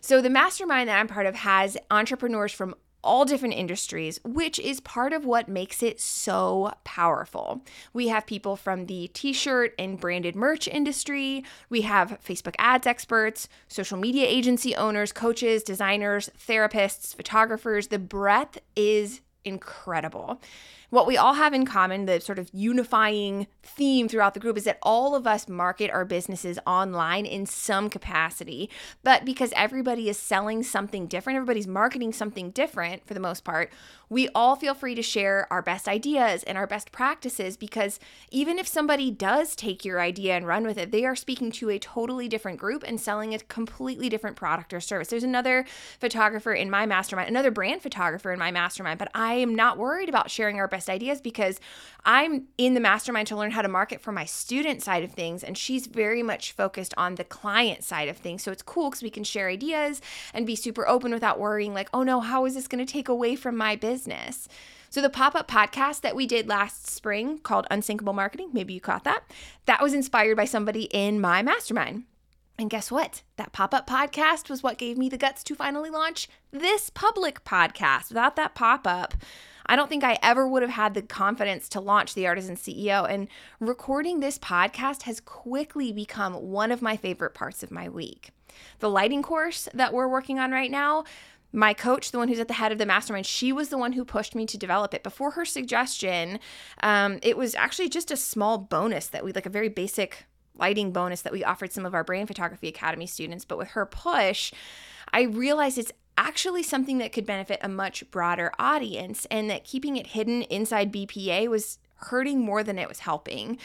So, 0.00 0.20
the 0.20 0.28
mastermind 0.28 0.90
that 0.90 1.00
I'm 1.00 1.08
part 1.08 1.24
of 1.24 1.34
has 1.34 1.78
entrepreneurs 1.90 2.52
from 2.52 2.74
all 3.04 3.24
different 3.24 3.54
industries, 3.54 4.18
which 4.24 4.58
is 4.58 4.80
part 4.80 5.12
of 5.12 5.24
what 5.24 5.48
makes 5.48 5.82
it 5.82 6.00
so 6.00 6.72
powerful. 6.82 7.62
We 7.92 8.08
have 8.08 8.26
people 8.26 8.56
from 8.56 8.86
the 8.86 9.08
t 9.08 9.32
shirt 9.32 9.74
and 9.78 10.00
branded 10.00 10.34
merch 10.34 10.66
industry, 10.66 11.44
we 11.68 11.82
have 11.82 12.18
Facebook 12.26 12.54
ads 12.58 12.86
experts, 12.86 13.48
social 13.68 13.98
media 13.98 14.26
agency 14.26 14.74
owners, 14.74 15.12
coaches, 15.12 15.62
designers, 15.62 16.30
therapists, 16.46 17.14
photographers. 17.14 17.88
The 17.88 17.98
breadth 17.98 18.58
is 18.74 19.20
incredible. 19.44 20.40
What 20.90 21.06
we 21.06 21.16
all 21.16 21.34
have 21.34 21.52
in 21.52 21.66
common, 21.66 22.06
the 22.06 22.20
sort 22.20 22.38
of 22.38 22.50
unifying 22.52 23.46
theme 23.62 24.08
throughout 24.08 24.34
the 24.34 24.40
group, 24.40 24.56
is 24.56 24.64
that 24.64 24.78
all 24.82 25.14
of 25.14 25.26
us 25.26 25.48
market 25.48 25.90
our 25.90 26.04
businesses 26.04 26.58
online 26.66 27.26
in 27.26 27.46
some 27.46 27.90
capacity. 27.90 28.70
But 29.02 29.24
because 29.24 29.52
everybody 29.56 30.08
is 30.08 30.18
selling 30.18 30.62
something 30.62 31.06
different, 31.06 31.36
everybody's 31.36 31.66
marketing 31.66 32.12
something 32.12 32.50
different 32.50 33.06
for 33.06 33.14
the 33.14 33.20
most 33.20 33.44
part, 33.44 33.72
we 34.08 34.28
all 34.34 34.54
feel 34.54 34.74
free 34.74 34.94
to 34.94 35.02
share 35.02 35.46
our 35.50 35.62
best 35.62 35.88
ideas 35.88 36.42
and 36.44 36.58
our 36.58 36.66
best 36.66 36.92
practices 36.92 37.56
because 37.56 37.98
even 38.30 38.58
if 38.58 38.68
somebody 38.68 39.10
does 39.10 39.56
take 39.56 39.84
your 39.84 40.00
idea 40.00 40.36
and 40.36 40.46
run 40.46 40.64
with 40.64 40.78
it, 40.78 40.92
they 40.92 41.04
are 41.04 41.16
speaking 41.16 41.50
to 41.52 41.70
a 41.70 41.78
totally 41.78 42.28
different 42.28 42.58
group 42.58 42.84
and 42.86 43.00
selling 43.00 43.34
a 43.34 43.38
completely 43.40 44.08
different 44.08 44.36
product 44.36 44.72
or 44.72 44.80
service. 44.80 45.08
There's 45.08 45.24
another 45.24 45.64
photographer 45.98 46.52
in 46.52 46.70
my 46.70 46.86
mastermind, 46.86 47.28
another 47.28 47.50
brand 47.50 47.82
photographer 47.82 48.30
in 48.30 48.38
my 48.38 48.50
mastermind, 48.50 48.98
but 48.98 49.10
I 49.14 49.34
am 49.34 49.54
not 49.54 49.78
worried 49.78 50.08
about 50.08 50.30
sharing 50.30 50.60
our 50.60 50.68
best 50.68 50.83
ideas 50.88 51.20
because 51.20 51.60
I'm 52.04 52.44
in 52.58 52.74
the 52.74 52.80
mastermind 52.80 53.28
to 53.28 53.36
learn 53.36 53.52
how 53.52 53.62
to 53.62 53.68
market 53.68 54.00
for 54.00 54.12
my 54.12 54.24
student 54.24 54.82
side 54.82 55.04
of 55.04 55.12
things, 55.12 55.42
and 55.42 55.56
she's 55.56 55.86
very 55.86 56.22
much 56.22 56.52
focused 56.52 56.94
on 56.96 57.14
the 57.14 57.24
client 57.24 57.82
side 57.82 58.08
of 58.08 58.16
things. 58.16 58.42
So 58.42 58.52
it's 58.52 58.62
cool 58.62 58.90
because 58.90 59.02
we 59.02 59.10
can 59.10 59.24
share 59.24 59.48
ideas 59.48 60.00
and 60.32 60.46
be 60.46 60.56
super 60.56 60.86
open 60.86 61.12
without 61.12 61.38
worrying, 61.38 61.74
like, 61.74 61.88
oh 61.92 62.02
no, 62.02 62.20
how 62.20 62.44
is 62.44 62.54
this 62.54 62.68
going 62.68 62.84
to 62.84 62.92
take 62.92 63.08
away 63.08 63.36
from 63.36 63.56
my 63.56 63.76
business? 63.76 63.94
business. 63.94 64.48
So, 64.90 65.00
the 65.00 65.10
pop 65.10 65.34
up 65.34 65.48
podcast 65.48 66.02
that 66.02 66.14
we 66.14 66.26
did 66.26 66.48
last 66.48 66.86
spring 66.86 67.38
called 67.38 67.66
Unsinkable 67.70 68.12
Marketing, 68.12 68.50
maybe 68.52 68.72
you 68.72 68.80
caught 68.80 69.04
that, 69.04 69.24
that 69.66 69.82
was 69.82 69.94
inspired 69.94 70.36
by 70.36 70.44
somebody 70.44 70.84
in 70.84 71.20
my 71.20 71.42
mastermind. 71.42 72.04
And 72.56 72.70
guess 72.70 72.90
what? 72.90 73.22
That 73.36 73.52
pop 73.52 73.74
up 73.74 73.88
podcast 73.88 74.48
was 74.48 74.62
what 74.62 74.78
gave 74.78 74.96
me 74.96 75.08
the 75.08 75.18
guts 75.18 75.42
to 75.44 75.56
finally 75.56 75.90
launch 75.90 76.28
this 76.52 76.90
public 76.90 77.44
podcast. 77.44 78.10
Without 78.10 78.36
that 78.36 78.54
pop 78.54 78.86
up, 78.86 79.14
I 79.66 79.76
don't 79.76 79.88
think 79.88 80.04
I 80.04 80.18
ever 80.22 80.46
would 80.46 80.62
have 80.62 80.70
had 80.70 80.94
the 80.94 81.02
confidence 81.02 81.68
to 81.70 81.80
launch 81.80 82.14
the 82.14 82.26
Artisan 82.26 82.56
CEO. 82.56 83.08
And 83.08 83.28
recording 83.60 84.20
this 84.20 84.38
podcast 84.38 85.02
has 85.02 85.20
quickly 85.20 85.92
become 85.92 86.34
one 86.34 86.70
of 86.70 86.82
my 86.82 86.96
favorite 86.96 87.34
parts 87.34 87.62
of 87.62 87.70
my 87.70 87.88
week. 87.88 88.30
The 88.80 88.90
lighting 88.90 89.22
course 89.22 89.68
that 89.74 89.92
we're 89.92 90.08
working 90.08 90.38
on 90.38 90.52
right 90.52 90.70
now, 90.70 91.04
my 91.52 91.72
coach, 91.72 92.10
the 92.10 92.18
one 92.18 92.28
who's 92.28 92.40
at 92.40 92.48
the 92.48 92.54
head 92.54 92.72
of 92.72 92.78
the 92.78 92.86
mastermind, 92.86 93.26
she 93.26 93.52
was 93.52 93.68
the 93.68 93.78
one 93.78 93.92
who 93.92 94.04
pushed 94.04 94.34
me 94.34 94.44
to 94.46 94.58
develop 94.58 94.92
it. 94.92 95.02
Before 95.02 95.32
her 95.32 95.44
suggestion, 95.44 96.40
um, 96.82 97.20
it 97.22 97.36
was 97.36 97.54
actually 97.54 97.88
just 97.88 98.10
a 98.10 98.16
small 98.16 98.58
bonus 98.58 99.06
that 99.08 99.24
we 99.24 99.32
like 99.32 99.46
a 99.46 99.50
very 99.50 99.68
basic 99.68 100.26
lighting 100.56 100.92
bonus 100.92 101.22
that 101.22 101.32
we 101.32 101.44
offered 101.44 101.72
some 101.72 101.86
of 101.86 101.94
our 101.94 102.04
brand 102.04 102.28
photography 102.28 102.68
academy 102.68 103.06
students. 103.06 103.44
But 103.44 103.58
with 103.58 103.68
her 103.68 103.86
push, 103.86 104.52
I 105.12 105.22
realized 105.22 105.78
it's 105.78 105.92
actually 106.16 106.62
something 106.62 106.98
that 106.98 107.12
could 107.12 107.26
benefit 107.26 107.58
a 107.62 107.68
much 107.68 108.08
broader 108.10 108.52
audience 108.58 109.26
and 109.30 109.50
that 109.50 109.64
keeping 109.64 109.96
it 109.96 110.08
hidden 110.08 110.42
inside 110.42 110.92
BPA 110.92 111.48
was 111.48 111.78
hurting 111.96 112.40
more 112.40 112.62
than 112.62 112.78
it 112.78 112.88
was 112.88 113.00
helping. 113.00 113.58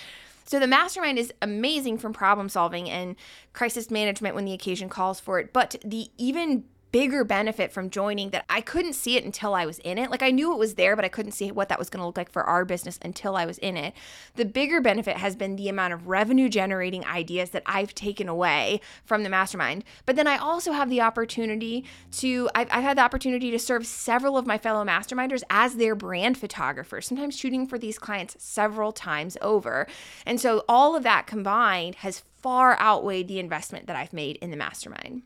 So 0.46 0.60
the 0.60 0.68
mastermind 0.68 1.20
is 1.20 1.32
amazing 1.42 2.00
from 2.00 2.12
problem 2.12 2.50
solving 2.50 2.90
and 2.90 3.16
crisis 3.54 3.92
management 3.92 4.34
when 4.34 4.46
the 4.46 4.54
occasion 4.54 4.90
calls 4.90 5.20
for 5.20 5.40
it, 5.40 5.54
but 5.54 5.76
the 5.86 6.10
even 6.18 6.64
bigger 6.92 7.24
benefit 7.24 7.72
from 7.72 7.90
joining 7.90 8.32
that 8.32 8.46
I 8.50 8.62
couldn't 8.62 8.94
see 8.94 9.16
it 9.16 9.24
until 9.24 9.54
I 9.54 9.66
was 9.66 9.80
in 9.80 9.98
it. 9.98 10.10
Like 10.10 10.24
I 10.24 10.32
knew 10.32 10.54
it 10.54 10.60
was 10.60 10.76
there, 10.76 10.96
but 10.96 11.06
I 11.06 11.10
couldn't 11.10 11.34
see 11.34 11.52
what 11.52 11.70
that 11.70 11.80
was 11.80 11.90
going 11.90 12.02
to 12.02 12.06
look 12.06 12.18
like 12.18 12.32
for 12.32 12.44
our 12.44 12.66
business 12.66 12.98
until 13.02 13.36
I 13.36 13.46
was 13.46 13.58
in 13.60 13.78
it. 13.78 13.94
The 14.36 14.46
bigger 14.46 14.82
benefit 14.82 15.18
has 15.18 15.36
been 15.36 15.56
the 15.56 15.70
amount 15.70 15.94
of 15.94 16.08
revenue 16.08 16.50
generating 16.50 17.06
ideas 17.06 17.52
that 17.52 17.64
I've 17.66 17.94
taken 17.94 18.28
away 18.28 18.82
from 19.06 19.24
the 19.24 19.30
mastermind. 19.30 19.84
But 20.06 20.16
then 20.16 20.28
I 20.28 20.38
also 20.38 20.72
have 20.72 20.90
the 20.90 21.02
opportunity 21.02 21.86
to, 22.14 22.50
I've, 22.56 22.68
I've 22.72 22.84
had 22.84 22.98
the 22.98 23.04
opportunity 23.04 23.52
to 23.52 23.60
serve 23.60 23.86
several 23.86 24.38
of 24.38 24.48
my 24.48 24.58
fellow 24.58 24.84
masterminders 24.84 25.44
as 25.50 25.76
their 25.76 25.96
brand 25.96 26.38
photographers, 26.38 27.08
sometimes 27.08 27.38
shooting 27.38 27.68
for 27.68 27.78
these 27.78 28.00
clients 28.00 28.36
several 28.40 28.92
times 28.92 29.38
over. 29.42 29.88
And 30.26 30.40
so 30.42 30.64
all 30.68 30.96
of 30.96 31.04
that 31.04 31.28
combined 31.28 31.96
has 31.96 32.24
far 32.42 32.80
outweighed 32.80 33.28
the 33.28 33.40
investment 33.40 33.88
that 33.88 33.96
I've 33.96 34.14
made 34.14 34.38
in 34.38 34.52
the 34.52 34.58
mastermind. 34.58 35.24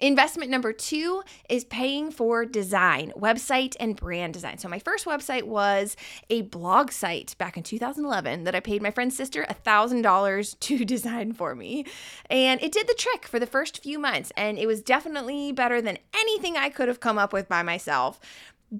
Investment 0.00 0.50
number 0.50 0.72
two 0.72 1.22
is 1.48 1.64
paying 1.64 2.10
for 2.10 2.44
design, 2.44 3.12
website 3.16 3.76
and 3.78 3.94
brand 3.94 4.34
design. 4.34 4.58
So, 4.58 4.68
my 4.68 4.80
first 4.80 5.06
website 5.06 5.44
was 5.44 5.96
a 6.28 6.42
blog 6.42 6.90
site 6.90 7.36
back 7.38 7.56
in 7.56 7.62
2011 7.62 8.44
that 8.44 8.54
I 8.54 8.60
paid 8.60 8.82
my 8.82 8.90
friend's 8.90 9.16
sister 9.16 9.46
$1,000 9.48 10.60
to 10.60 10.84
design 10.84 11.32
for 11.32 11.54
me. 11.54 11.86
And 12.28 12.60
it 12.62 12.72
did 12.72 12.88
the 12.88 12.94
trick 12.94 13.26
for 13.26 13.38
the 13.38 13.46
first 13.46 13.82
few 13.82 13.98
months. 13.98 14.32
And 14.36 14.58
it 14.58 14.66
was 14.66 14.82
definitely 14.82 15.52
better 15.52 15.80
than 15.80 15.98
anything 16.14 16.56
I 16.56 16.70
could 16.70 16.88
have 16.88 17.00
come 17.00 17.18
up 17.18 17.32
with 17.32 17.48
by 17.48 17.62
myself. 17.62 18.18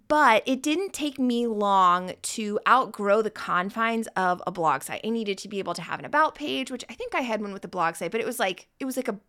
But 0.09 0.43
it 0.47 0.61
didn't 0.61 0.93
take 0.93 1.21
me 1.21 1.47
long 1.47 2.15
to 2.21 2.59
outgrow 2.67 3.23
the 3.23 3.31
confines 3.31 4.09
of 4.17 4.43
a 4.45 4.51
blog 4.51 4.83
site. 4.83 5.03
I 5.05 5.11
needed 5.11 5.39
to 5.39 5.49
be 5.49 5.61
able 5.61 5.75
to 5.75 5.83
have 5.83 6.01
an 6.01 6.05
about 6.05 6.35
page, 6.35 6.73
which 6.73 6.85
I 6.91 6.95
think 6.95 7.15
I 7.15 7.21
had 7.21 7.41
one 7.41 7.53
with 7.53 7.63
the 7.63 7.69
blog 7.69 7.95
site, 7.95 8.11
but 8.11 8.21
it 8.21 8.27
was 8.27 8.41
like, 8.41 8.67
it 8.81 8.87
was 8.87 8.97
like 8.97 9.07
a 9.07 9.21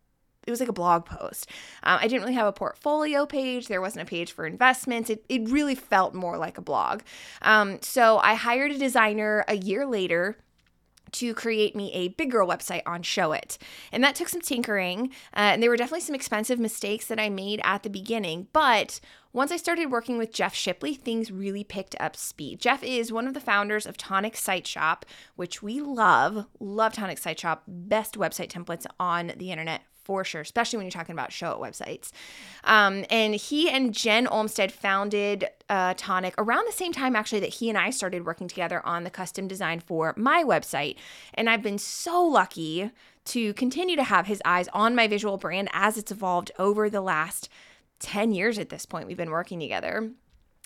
it 0.45 0.51
was 0.51 0.59
like 0.59 0.69
a 0.69 0.73
blog 0.73 1.05
post. 1.05 1.49
Um, 1.83 1.99
I 2.01 2.07
didn't 2.07 2.21
really 2.21 2.35
have 2.35 2.47
a 2.47 2.53
portfolio 2.53 3.25
page. 3.25 3.67
There 3.67 3.81
wasn't 3.81 4.07
a 4.07 4.09
page 4.09 4.31
for 4.31 4.45
investments. 4.45 5.09
It, 5.09 5.25
it 5.29 5.49
really 5.49 5.75
felt 5.75 6.13
more 6.13 6.37
like 6.37 6.57
a 6.57 6.61
blog. 6.61 7.01
Um, 7.41 7.79
so 7.81 8.17
I 8.19 8.35
hired 8.35 8.71
a 8.71 8.77
designer 8.77 9.43
a 9.47 9.55
year 9.55 9.85
later 9.85 10.37
to 11.15 11.33
create 11.33 11.75
me 11.75 11.91
a 11.93 12.09
big 12.09 12.31
girl 12.31 12.47
website 12.47 12.81
on 12.85 13.01
Showit. 13.01 13.57
And 13.91 14.03
that 14.03 14.15
took 14.15 14.27
some 14.27 14.41
tinkering. 14.41 15.11
Uh, 15.33 15.53
and 15.53 15.63
there 15.63 15.69
were 15.69 15.77
definitely 15.77 16.01
some 16.01 16.15
expensive 16.15 16.59
mistakes 16.59 17.07
that 17.07 17.19
I 17.19 17.29
made 17.29 17.61
at 17.63 17.83
the 17.83 17.89
beginning. 17.89 18.47
But 18.51 18.99
once 19.31 19.51
I 19.51 19.57
started 19.57 19.91
working 19.91 20.17
with 20.17 20.33
Jeff 20.33 20.53
Shipley, 20.53 20.93
things 20.93 21.31
really 21.31 21.63
picked 21.63 21.95
up 21.99 22.15
speed. 22.15 22.59
Jeff 22.59 22.83
is 22.83 23.13
one 23.13 23.27
of 23.27 23.33
the 23.33 23.39
founders 23.39 23.85
of 23.85 23.97
Tonic 23.97 24.35
Site 24.35 24.67
Shop, 24.67 25.05
which 25.35 25.63
we 25.63 25.79
love. 25.79 26.47
Love 26.59 26.93
Tonic 26.93 27.17
Site 27.17 27.39
Shop. 27.39 27.63
Best 27.67 28.15
website 28.15 28.49
templates 28.49 28.85
on 28.99 29.31
the 29.37 29.51
internet 29.51 29.81
for 30.05 30.23
sure, 30.23 30.41
especially 30.41 30.77
when 30.77 30.85
you're 30.85 30.91
talking 30.91 31.13
about 31.13 31.31
Showit 31.31 31.59
websites. 31.59 32.11
Um, 32.63 33.05
and 33.09 33.35
he 33.35 33.69
and 33.69 33.93
Jen 33.93 34.27
Olmsted 34.27 34.71
founded 34.71 35.49
uh, 35.67 35.95
Tonic 35.97 36.35
around 36.37 36.65
the 36.67 36.71
same 36.71 36.93
time, 36.93 37.15
actually, 37.15 37.41
that 37.41 37.55
he 37.55 37.69
and 37.69 37.77
I 37.77 37.89
started 37.89 38.25
working 38.25 38.47
together 38.47 38.85
on 38.85 39.03
the 39.03 39.09
custom 39.09 39.47
design 39.47 39.79
for 39.79 40.13
my 40.15 40.43
website. 40.43 40.95
And 41.33 41.49
I've 41.49 41.63
been 41.63 41.79
so 41.79 42.23
lucky 42.23 42.91
to 43.25 43.53
continue 43.55 43.95
to 43.95 44.03
have 44.03 44.27
his 44.27 44.41
eyes 44.45 44.69
on 44.71 44.95
my 44.95 45.07
visual 45.07 45.37
brand 45.37 45.69
as 45.73 45.97
it's 45.97 46.11
evolved 46.11 46.51
over 46.59 46.89
the 46.89 47.01
last 47.01 47.49
10 47.99 48.31
years 48.31 48.59
at 48.59 48.69
this 48.69 48.85
point. 48.85 49.07
We've 49.07 49.17
been 49.17 49.31
working 49.31 49.59
together. 49.59 50.11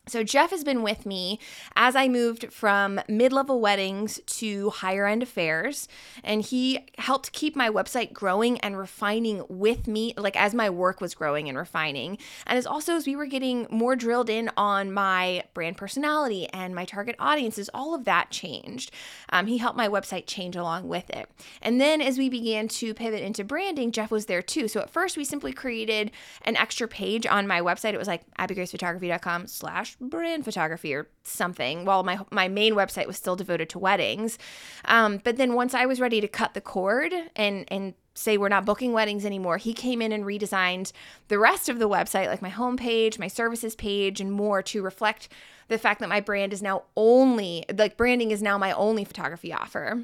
So, 0.10 0.24
Jeff 0.24 0.52
has 0.52 0.64
been 0.64 0.84
with 0.84 1.06
me 1.06 1.40
as 1.76 1.96
I 1.96 2.08
moved 2.08 2.52
from 2.52 3.00
mid 3.08 3.32
level 3.32 3.60
weddings 3.62 4.20
to 4.26 4.70
higher 4.72 5.06
end 5.06 5.24
affairs. 5.24 5.88
And 6.24 6.42
he 6.42 6.88
helped 6.98 7.32
keep 7.32 7.56
my 7.56 7.70
website 7.70 8.14
growing 8.14 8.60
and 8.60 8.78
refining 8.78 9.44
with 9.50 9.88
me, 9.88 10.14
like 10.18 10.36
as 10.36 10.54
my 10.54 10.70
work 10.70 11.02
was 11.02 11.16
growing 11.16 11.48
and 11.48 11.58
refining. 11.58 12.18
And 12.46 12.58
as 12.58 12.66
also 12.66 12.96
as 12.96 13.06
we 13.06 13.16
were 13.16 13.26
getting 13.26 13.68
more 13.70 13.96
drilled 13.96 14.30
in 14.30 14.50
on 14.58 14.92
my 14.92 15.44
brand 15.54 15.78
personality 15.78 16.48
and 16.50 16.74
my 16.74 16.86
target 16.86 17.16
audiences, 17.20 17.70
all 17.74 17.94
of 17.94 18.06
that 18.06 18.32
changed. 18.32 18.92
Um, 19.30 19.48
he 19.48 19.58
helped 19.58 19.78
my 19.78 19.88
website 19.88 20.26
change 20.26 20.56
along 20.56 20.88
with 20.88 21.10
it. 21.10 21.30
And 21.62 21.80
then 21.80 22.02
as 22.02 22.18
we 22.18 22.30
began 22.30 22.68
to 22.70 22.94
pivot 22.94 23.22
into 23.22 23.44
branding, 23.44 23.92
Jeff 23.92 24.12
was 24.12 24.26
there 24.26 24.42
too. 24.42 24.68
So, 24.68 24.82
at 24.82 24.90
first, 24.90 25.18
we 25.18 25.24
simply 25.24 25.54
created 25.54 26.12
an 26.44 26.56
extra 26.56 26.88
page 26.88 27.26
on 27.26 27.48
my 27.48 27.62
website. 27.62 27.94
It 27.94 28.00
was 28.00 28.08
like 28.08 28.24
abbygracephotography.com 28.38 29.48
slash 29.48 29.98
brand 30.00 30.46
photography 30.46 30.94
or 30.94 31.08
something 31.24 31.86
while 31.86 32.04
my 32.04 32.20
my 32.32 32.48
main 32.48 32.74
website 32.74 33.08
was 33.08 33.18
still 33.18 33.36
devoted 33.36 33.70
to 33.70 33.80
weddings. 33.80 34.38
Um, 34.86 35.20
but 35.24 35.38
then 35.38 35.54
once 35.54 35.74
I 35.74 35.86
was 35.86 36.00
ready 36.00 36.22
to 36.22 36.28
cut 36.28 36.54
the 36.54 36.62
cord 36.62 37.14
and 37.36 37.66
and 37.70 37.94
say 38.14 38.38
we're 38.38 38.50
not 38.50 38.66
booking 38.66 38.92
weddings 38.92 39.26
anymore, 39.26 39.58
he 39.58 39.74
came 39.74 40.02
in 40.02 40.12
and 40.12 40.26
redesigned 40.26 40.92
the 41.30 41.40
rest 41.40 41.70
of 41.70 41.80
the 41.80 41.90
website, 41.90 42.28
like 42.28 42.42
my 42.42 42.50
homepage, 42.50 43.20
my 43.20 43.28
services 43.28 43.76
page, 43.76 44.20
and 44.20 44.32
more 44.32 44.62
to 44.64 44.82
reflect 44.82 45.30
the 45.70 45.78
fact 45.78 46.00
that 46.00 46.10
my 46.10 46.20
brand 46.20 46.52
is 46.52 46.62
now 46.62 46.84
only 46.96 47.64
like 47.78 47.98
branding 47.98 48.32
is 48.32 48.42
now 48.42 48.58
my 48.58 48.72
only 48.74 49.06
photography 49.06 49.54
offer. 49.54 50.04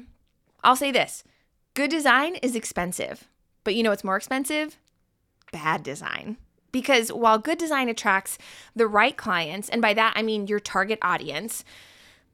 I'll 0.64 0.76
say 0.76 0.90
this 0.90 1.24
good 1.74 1.90
design 1.90 2.36
is 2.36 2.56
expensive, 2.56 3.28
but 3.64 3.74
you 3.74 3.82
know 3.82 3.90
what's 3.90 4.04
more 4.04 4.16
expensive? 4.16 4.78
Bad 5.52 5.82
design. 5.82 6.38
Because 6.76 7.10
while 7.10 7.38
good 7.38 7.56
design 7.56 7.88
attracts 7.88 8.36
the 8.74 8.86
right 8.86 9.16
clients, 9.16 9.70
and 9.70 9.80
by 9.80 9.94
that 9.94 10.12
I 10.14 10.20
mean 10.20 10.46
your 10.46 10.60
target 10.60 10.98
audience, 11.00 11.64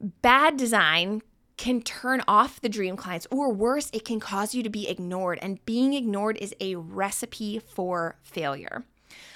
bad 0.01 0.57
design 0.57 1.23
can 1.57 1.81
turn 1.81 2.25
off 2.27 2.61
the 2.61 2.69
dream 2.69 2.97
clients, 2.97 3.29
or 3.31 3.53
worse, 3.53 3.89
it 3.93 4.05
can 4.05 4.19
cause 4.19 4.53
you 4.53 4.65
to 4.65 4.69
be 4.69 4.89
ignored. 4.89 5.39
And 5.41 5.65
being 5.65 5.95
ignored 5.95 6.39
is 6.39 6.53
a 6.59 6.75
recipe 6.75 7.61
for 7.61 8.17
failure. 8.25 8.83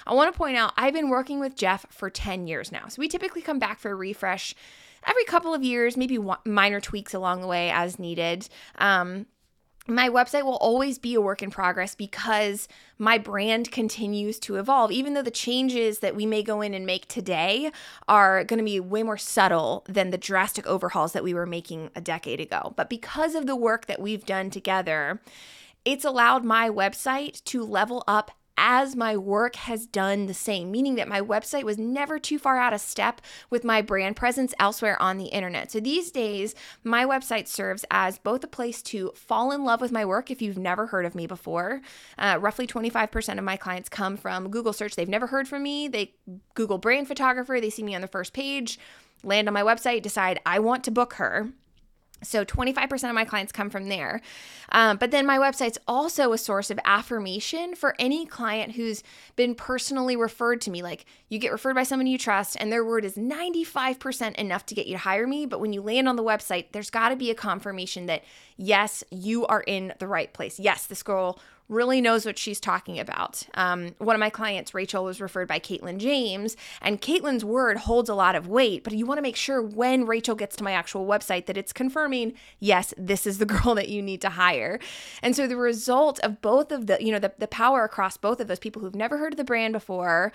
I 0.05 0.13
want 0.13 0.33
to 0.33 0.37
point 0.37 0.57
out 0.57 0.73
I've 0.75 0.93
been 0.93 1.07
working 1.07 1.39
with 1.39 1.55
Jeff 1.55 1.85
for 1.89 2.09
10 2.09 2.45
years 2.45 2.69
now. 2.69 2.89
So 2.89 2.99
we 2.99 3.07
typically 3.07 3.41
come 3.41 3.59
back 3.59 3.79
for 3.79 3.91
a 3.91 3.95
refresh 3.95 4.55
every 5.05 5.23
couple 5.23 5.53
of 5.53 5.63
years, 5.63 5.95
maybe 5.95 6.19
minor 6.43 6.81
tweaks 6.81 7.13
along 7.13 7.39
the 7.39 7.47
way 7.47 7.71
as 7.71 7.97
needed. 7.97 8.49
Um, 8.77 9.27
my 9.87 10.09
website 10.09 10.43
will 10.43 10.57
always 10.57 10.99
be 10.99 11.15
a 11.15 11.21
work 11.21 11.41
in 11.41 11.49
progress 11.49 11.95
because 11.95 12.67
my 12.97 13.17
brand 13.17 13.71
continues 13.71 14.37
to 14.39 14.55
evolve. 14.55 14.91
Even 14.91 15.13
though 15.13 15.21
the 15.21 15.31
changes 15.31 15.99
that 15.99 16.15
we 16.15 16.25
may 16.25 16.43
go 16.43 16.61
in 16.61 16.73
and 16.73 16.85
make 16.85 17.07
today 17.07 17.71
are 18.07 18.43
going 18.43 18.57
to 18.57 18.65
be 18.65 18.79
way 18.79 19.03
more 19.03 19.17
subtle 19.17 19.85
than 19.87 20.09
the 20.09 20.17
drastic 20.17 20.67
overhauls 20.67 21.13
that 21.13 21.23
we 21.23 21.33
were 21.33 21.45
making 21.45 21.89
a 21.95 22.01
decade 22.01 22.41
ago. 22.41 22.73
But 22.75 22.89
because 22.89 23.33
of 23.33 23.45
the 23.45 23.55
work 23.55 23.85
that 23.85 24.01
we've 24.01 24.25
done 24.25 24.49
together, 24.49 25.21
it's 25.85 26.03
allowed 26.03 26.43
my 26.43 26.69
website 26.69 27.43
to 27.45 27.63
level 27.63 28.03
up 28.07 28.31
as 28.57 28.95
my 28.95 29.15
work 29.15 29.55
has 29.55 29.85
done 29.85 30.25
the 30.25 30.33
same, 30.33 30.71
meaning 30.71 30.95
that 30.95 31.07
my 31.07 31.21
website 31.21 31.63
was 31.63 31.77
never 31.77 32.17
too 32.17 32.39
far 32.39 32.57
out 32.57 32.73
of 32.73 32.81
step 32.81 33.21
with 33.49 33.63
my 33.63 33.81
brand 33.81 34.15
presence 34.15 34.53
elsewhere 34.59 34.99
on 35.01 35.17
the 35.17 35.27
internet. 35.27 35.71
So 35.71 35.79
these 35.79 36.11
days, 36.11 36.55
my 36.83 37.05
website 37.05 37.47
serves 37.47 37.85
as 37.91 38.17
both 38.17 38.43
a 38.43 38.47
place 38.47 38.81
to 38.83 39.11
fall 39.15 39.51
in 39.51 39.63
love 39.63 39.79
with 39.79 39.91
my 39.91 40.03
work 40.03 40.31
if 40.31 40.41
you've 40.41 40.57
never 40.57 40.87
heard 40.87 41.05
of 41.05 41.15
me 41.15 41.27
before. 41.27 41.81
Uh, 42.17 42.37
roughly 42.41 42.65
25% 42.65 43.37
of 43.37 43.43
my 43.43 43.57
clients 43.57 43.89
come 43.89 44.17
from 44.17 44.49
Google 44.49 44.73
search. 44.73 44.95
They've 44.95 45.07
never 45.07 45.27
heard 45.27 45.47
from 45.47 45.63
me. 45.63 45.87
They 45.87 46.13
Google 46.55 46.77
brand 46.77 47.07
photographer, 47.07 47.61
they 47.61 47.69
see 47.69 47.83
me 47.83 47.95
on 47.95 48.01
the 48.01 48.07
first 48.07 48.33
page, 48.33 48.79
land 49.23 49.47
on 49.47 49.53
my 49.53 49.61
website, 49.61 50.01
decide 50.01 50.39
I 50.45 50.59
want 50.59 50.83
to 50.85 50.91
book 50.91 51.13
her. 51.13 51.49
So 52.23 52.43
25% 52.43 53.09
of 53.09 53.15
my 53.15 53.25
clients 53.25 53.51
come 53.51 53.69
from 53.69 53.89
there. 53.89 54.21
Um, 54.71 54.97
but 54.97 55.11
then 55.11 55.25
my 55.25 55.37
website's 55.37 55.77
also 55.87 56.33
a 56.33 56.37
source 56.37 56.71
of 56.71 56.79
affirmation 56.83 57.75
for 57.75 57.95
any 57.99 58.25
client 58.25 58.73
who's 58.73 59.03
been 59.35 59.53
personally 59.53 60.15
referred 60.15 60.61
to 60.61 60.71
me. 60.71 60.81
Like 60.81 61.05
you 61.29 61.39
get 61.39 61.51
referred 61.51 61.75
by 61.75 61.83
someone 61.83 62.07
you 62.07 62.17
trust, 62.17 62.57
and 62.59 62.71
their 62.71 62.83
word 62.83 63.05
is 63.05 63.15
95% 63.15 64.35
enough 64.35 64.65
to 64.65 64.75
get 64.75 64.87
you 64.87 64.93
to 64.93 64.99
hire 64.99 65.27
me. 65.27 65.45
But 65.45 65.59
when 65.59 65.73
you 65.73 65.81
land 65.81 66.09
on 66.09 66.15
the 66.15 66.23
website, 66.23 66.71
there's 66.71 66.89
got 66.89 67.09
to 67.09 67.15
be 67.15 67.29
a 67.29 67.35
confirmation 67.35 68.07
that, 68.07 68.23
yes, 68.57 69.03
you 69.11 69.45
are 69.45 69.61
in 69.61 69.93
the 69.99 70.07
right 70.07 70.33
place. 70.33 70.59
Yes, 70.59 70.87
this 70.87 71.03
girl 71.03 71.39
really 71.69 71.99
knows 71.99 72.25
what 72.25 72.37
she's 72.37 72.59
talking 72.59 72.97
about. 72.99 73.43
Um, 73.53 73.95
one 73.97 74.15
of 74.15 74.19
my 74.19 74.29
clients, 74.29 74.73
Rachel, 74.73 75.03
was 75.03 75.19
referred 75.19 75.47
by 75.47 75.59
Caitlin 75.59 75.97
James, 75.97 76.55
and 76.81 77.01
Caitlin's 77.01 77.43
word 77.43 77.77
holds 77.77 78.09
a 78.09 78.15
lot 78.15 78.35
of 78.35 78.47
weight, 78.47 78.83
but 78.83 78.93
you 78.93 79.05
want 79.05 79.17
to 79.17 79.21
make 79.21 79.35
sure 79.35 79.61
when 79.61 80.05
Rachel 80.05 80.35
gets 80.35 80.55
to 80.57 80.63
my 80.63 80.71
actual 80.71 81.05
website 81.05 81.45
that 81.47 81.57
it's 81.57 81.73
confirming, 81.73 82.33
yes, 82.59 82.93
this 82.97 83.27
is 83.27 83.37
the 83.37 83.45
girl 83.57 83.75
that 83.75 83.89
you 83.89 84.01
need 84.01 84.21
to 84.21 84.29
hire. 84.29 84.79
And 85.21 85.35
so 85.35 85.45
the 85.45 85.57
result 85.57 86.19
of 86.19 86.41
both 86.41 86.71
of 86.71 86.87
the, 86.87 86.97
you 87.01 87.11
know, 87.11 87.19
the, 87.19 87.33
the 87.37 87.47
power 87.47 87.83
across 87.83 88.15
both 88.15 88.39
of 88.39 88.47
those 88.47 88.59
people 88.59 88.81
who've 88.81 88.95
never 88.95 89.17
heard 89.17 89.33
of 89.33 89.37
the 89.37 89.43
brand 89.43 89.73
before 89.73 90.31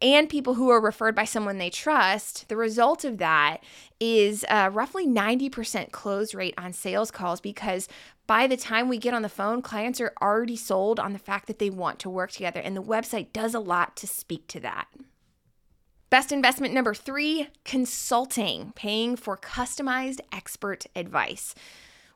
and 0.00 0.28
people 0.28 0.54
who 0.54 0.68
are 0.70 0.80
referred 0.80 1.14
by 1.14 1.24
someone 1.24 1.58
they 1.58 1.70
trust, 1.70 2.48
the 2.48 2.56
result 2.56 3.04
of 3.04 3.18
that 3.18 3.58
is 4.00 4.44
uh, 4.48 4.68
roughly 4.72 5.06
90% 5.06 5.92
close 5.92 6.34
rate 6.34 6.54
on 6.58 6.72
sales 6.72 7.10
calls 7.10 7.40
because 7.40 7.88
by 8.26 8.46
the 8.46 8.56
time 8.56 8.88
we 8.88 8.98
get 8.98 9.14
on 9.14 9.22
the 9.22 9.28
phone, 9.28 9.62
clients 9.62 10.00
are 10.00 10.12
already 10.22 10.56
sold 10.56 11.00
on 11.00 11.12
the 11.12 11.18
fact 11.18 11.46
that 11.46 11.58
they 11.58 11.70
want 11.70 11.98
to 12.00 12.10
work 12.10 12.30
together, 12.30 12.60
and 12.60 12.76
the 12.76 12.82
website 12.82 13.32
does 13.32 13.54
a 13.54 13.60
lot 13.60 13.96
to 13.96 14.06
speak 14.06 14.46
to 14.48 14.60
that. 14.60 14.88
Best 16.10 16.30
investment 16.30 16.74
number 16.74 16.92
three 16.92 17.48
consulting, 17.64 18.72
paying 18.76 19.16
for 19.16 19.36
customized 19.36 20.20
expert 20.30 20.84
advice. 20.94 21.54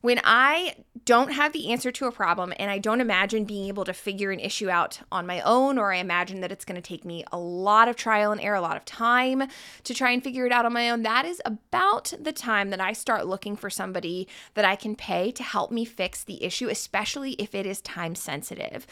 When 0.07 0.21
I 0.23 0.77
don't 1.05 1.33
have 1.33 1.53
the 1.53 1.73
answer 1.73 1.91
to 1.91 2.07
a 2.07 2.13
problem 2.13 2.53
and 2.61 2.71
I 2.71 2.79
don't 2.79 3.01
imagine 3.01 3.45
being 3.45 3.67
able 3.67 3.85
to 3.85 3.93
figure 3.93 4.31
an 4.31 4.39
issue 4.39 4.71
out 4.71 5.01
on 5.11 5.27
my 5.27 5.41
own, 5.41 5.79
or 5.79 5.93
I 5.93 5.97
imagine 5.97 6.43
that 6.43 6.53
it's 6.53 6.65
going 6.65 6.81
to 6.81 6.89
take 6.89 7.05
me 7.05 7.25
a 7.33 7.39
lot 7.39 7.89
of 7.89 7.97
trial 7.97 8.31
and 8.31 8.41
error, 8.41 8.55
a 8.55 8.61
lot 8.61 8.77
of 8.77 8.85
time 8.85 9.49
to 9.83 9.95
try 9.95 10.13
and 10.13 10.23
figure 10.23 10.47
it 10.47 10.53
out 10.53 10.65
on 10.65 10.73
my 10.73 10.91
own, 10.91 11.03
that 11.03 11.25
is 11.25 11.43
about 11.45 12.13
the 12.21 12.33
time 12.33 12.71
that 12.71 12.81
I 12.81 12.93
start 12.93 13.27
looking 13.27 13.57
for 13.57 13.69
somebody 13.69 14.29
that 14.55 14.65
I 14.65 14.77
can 14.77 14.95
pay 14.95 15.33
to 15.33 15.43
help 15.43 15.73
me 15.73 15.85
fix 15.85 16.23
the 16.23 16.45
issue, 16.45 16.69
especially 16.69 17.33
if 17.33 17.53
it 17.53 17.67
is 17.67 17.81
time 17.81 18.15
sensitive. 18.15 18.87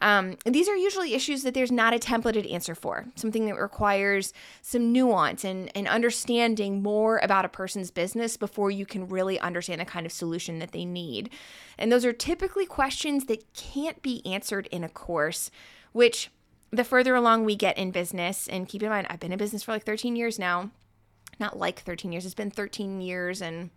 Um, 0.00 0.36
these 0.46 0.68
are 0.68 0.76
usually 0.76 1.14
issues 1.14 1.42
that 1.42 1.54
there's 1.54 1.72
not 1.72 1.92
a 1.92 1.98
templated 1.98 2.50
answer 2.52 2.74
for, 2.74 3.06
something 3.16 3.46
that 3.46 3.58
requires 3.60 4.32
some 4.62 4.92
nuance 4.92 5.44
and, 5.44 5.70
and 5.76 5.88
understanding 5.88 6.82
more 6.82 7.18
about 7.18 7.44
a 7.44 7.48
person's 7.48 7.90
business 7.90 8.36
before 8.36 8.70
you 8.70 8.86
can 8.86 9.08
really 9.08 9.40
understand 9.40 9.80
the 9.80 9.84
kind 9.84 10.06
of 10.06 10.12
solution 10.12 10.57
that 10.58 10.72
they 10.72 10.84
need. 10.84 11.30
And 11.76 11.90
those 11.90 12.04
are 12.04 12.12
typically 12.12 12.66
questions 12.66 13.26
that 13.26 13.52
can't 13.54 14.02
be 14.02 14.24
answered 14.26 14.68
in 14.70 14.84
a 14.84 14.88
course, 14.88 15.50
which 15.92 16.30
the 16.70 16.84
further 16.84 17.14
along 17.14 17.44
we 17.44 17.56
get 17.56 17.78
in 17.78 17.90
business, 17.90 18.46
and 18.48 18.68
keep 18.68 18.82
in 18.82 18.90
mind, 18.90 19.06
I've 19.08 19.20
been 19.20 19.32
in 19.32 19.38
business 19.38 19.62
for 19.62 19.72
like 19.72 19.84
13 19.84 20.16
years 20.16 20.38
now. 20.38 20.70
Not 21.40 21.58
like 21.58 21.80
13 21.80 22.12
years, 22.12 22.26
it's 22.26 22.34
been 22.34 22.50
13 22.50 23.00
years 23.00 23.40
and 23.40 23.70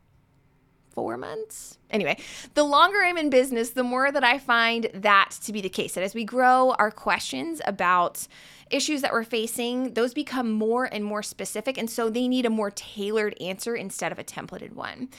four 0.93 1.17
months. 1.17 1.77
Anyway, 1.89 2.17
the 2.53 2.63
longer 2.63 2.99
I'm 3.03 3.17
in 3.17 3.29
business, 3.29 3.71
the 3.71 3.83
more 3.83 4.11
that 4.11 4.23
I 4.23 4.37
find 4.37 4.89
that 4.93 5.31
to 5.43 5.53
be 5.53 5.61
the 5.61 5.69
case. 5.69 5.93
That 5.93 6.03
as 6.03 6.13
we 6.13 6.25
grow 6.25 6.71
our 6.71 6.91
questions 6.91 7.61
about 7.65 8.27
issues 8.69 9.01
that 9.01 9.11
we're 9.11 9.23
facing, 9.23 9.93
those 9.93 10.13
become 10.13 10.51
more 10.51 10.85
and 10.85 11.03
more 11.03 11.23
specific. 11.23 11.77
And 11.77 11.89
so 11.89 12.09
they 12.09 12.27
need 12.27 12.45
a 12.45 12.49
more 12.49 12.71
tailored 12.71 13.39
answer 13.41 13.75
instead 13.75 14.11
of 14.11 14.19
a 14.19 14.23
templated 14.23 14.73
one. 14.73 15.09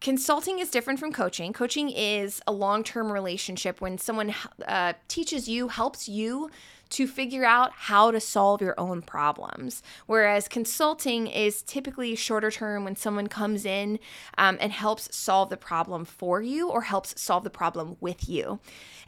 Consulting 0.00 0.60
is 0.60 0.70
different 0.70 0.98
from 0.98 1.12
coaching. 1.12 1.52
Coaching 1.52 1.90
is 1.90 2.40
a 2.46 2.52
long 2.52 2.82
term 2.82 3.12
relationship 3.12 3.82
when 3.82 3.98
someone 3.98 4.34
uh, 4.66 4.94
teaches 5.08 5.46
you, 5.46 5.68
helps 5.68 6.08
you 6.08 6.50
to 6.88 7.06
figure 7.06 7.44
out 7.44 7.70
how 7.72 8.10
to 8.10 8.18
solve 8.18 8.62
your 8.62 8.78
own 8.80 9.02
problems. 9.02 9.82
Whereas 10.06 10.48
consulting 10.48 11.26
is 11.26 11.62
typically 11.62 12.16
shorter 12.16 12.50
term 12.50 12.84
when 12.84 12.96
someone 12.96 13.28
comes 13.28 13.64
in 13.64 13.98
um, 14.38 14.56
and 14.60 14.72
helps 14.72 15.14
solve 15.14 15.50
the 15.50 15.56
problem 15.56 16.04
for 16.04 16.40
you 16.42 16.68
or 16.68 16.82
helps 16.82 17.20
solve 17.20 17.44
the 17.44 17.50
problem 17.50 17.96
with 18.00 18.28
you. 18.28 18.58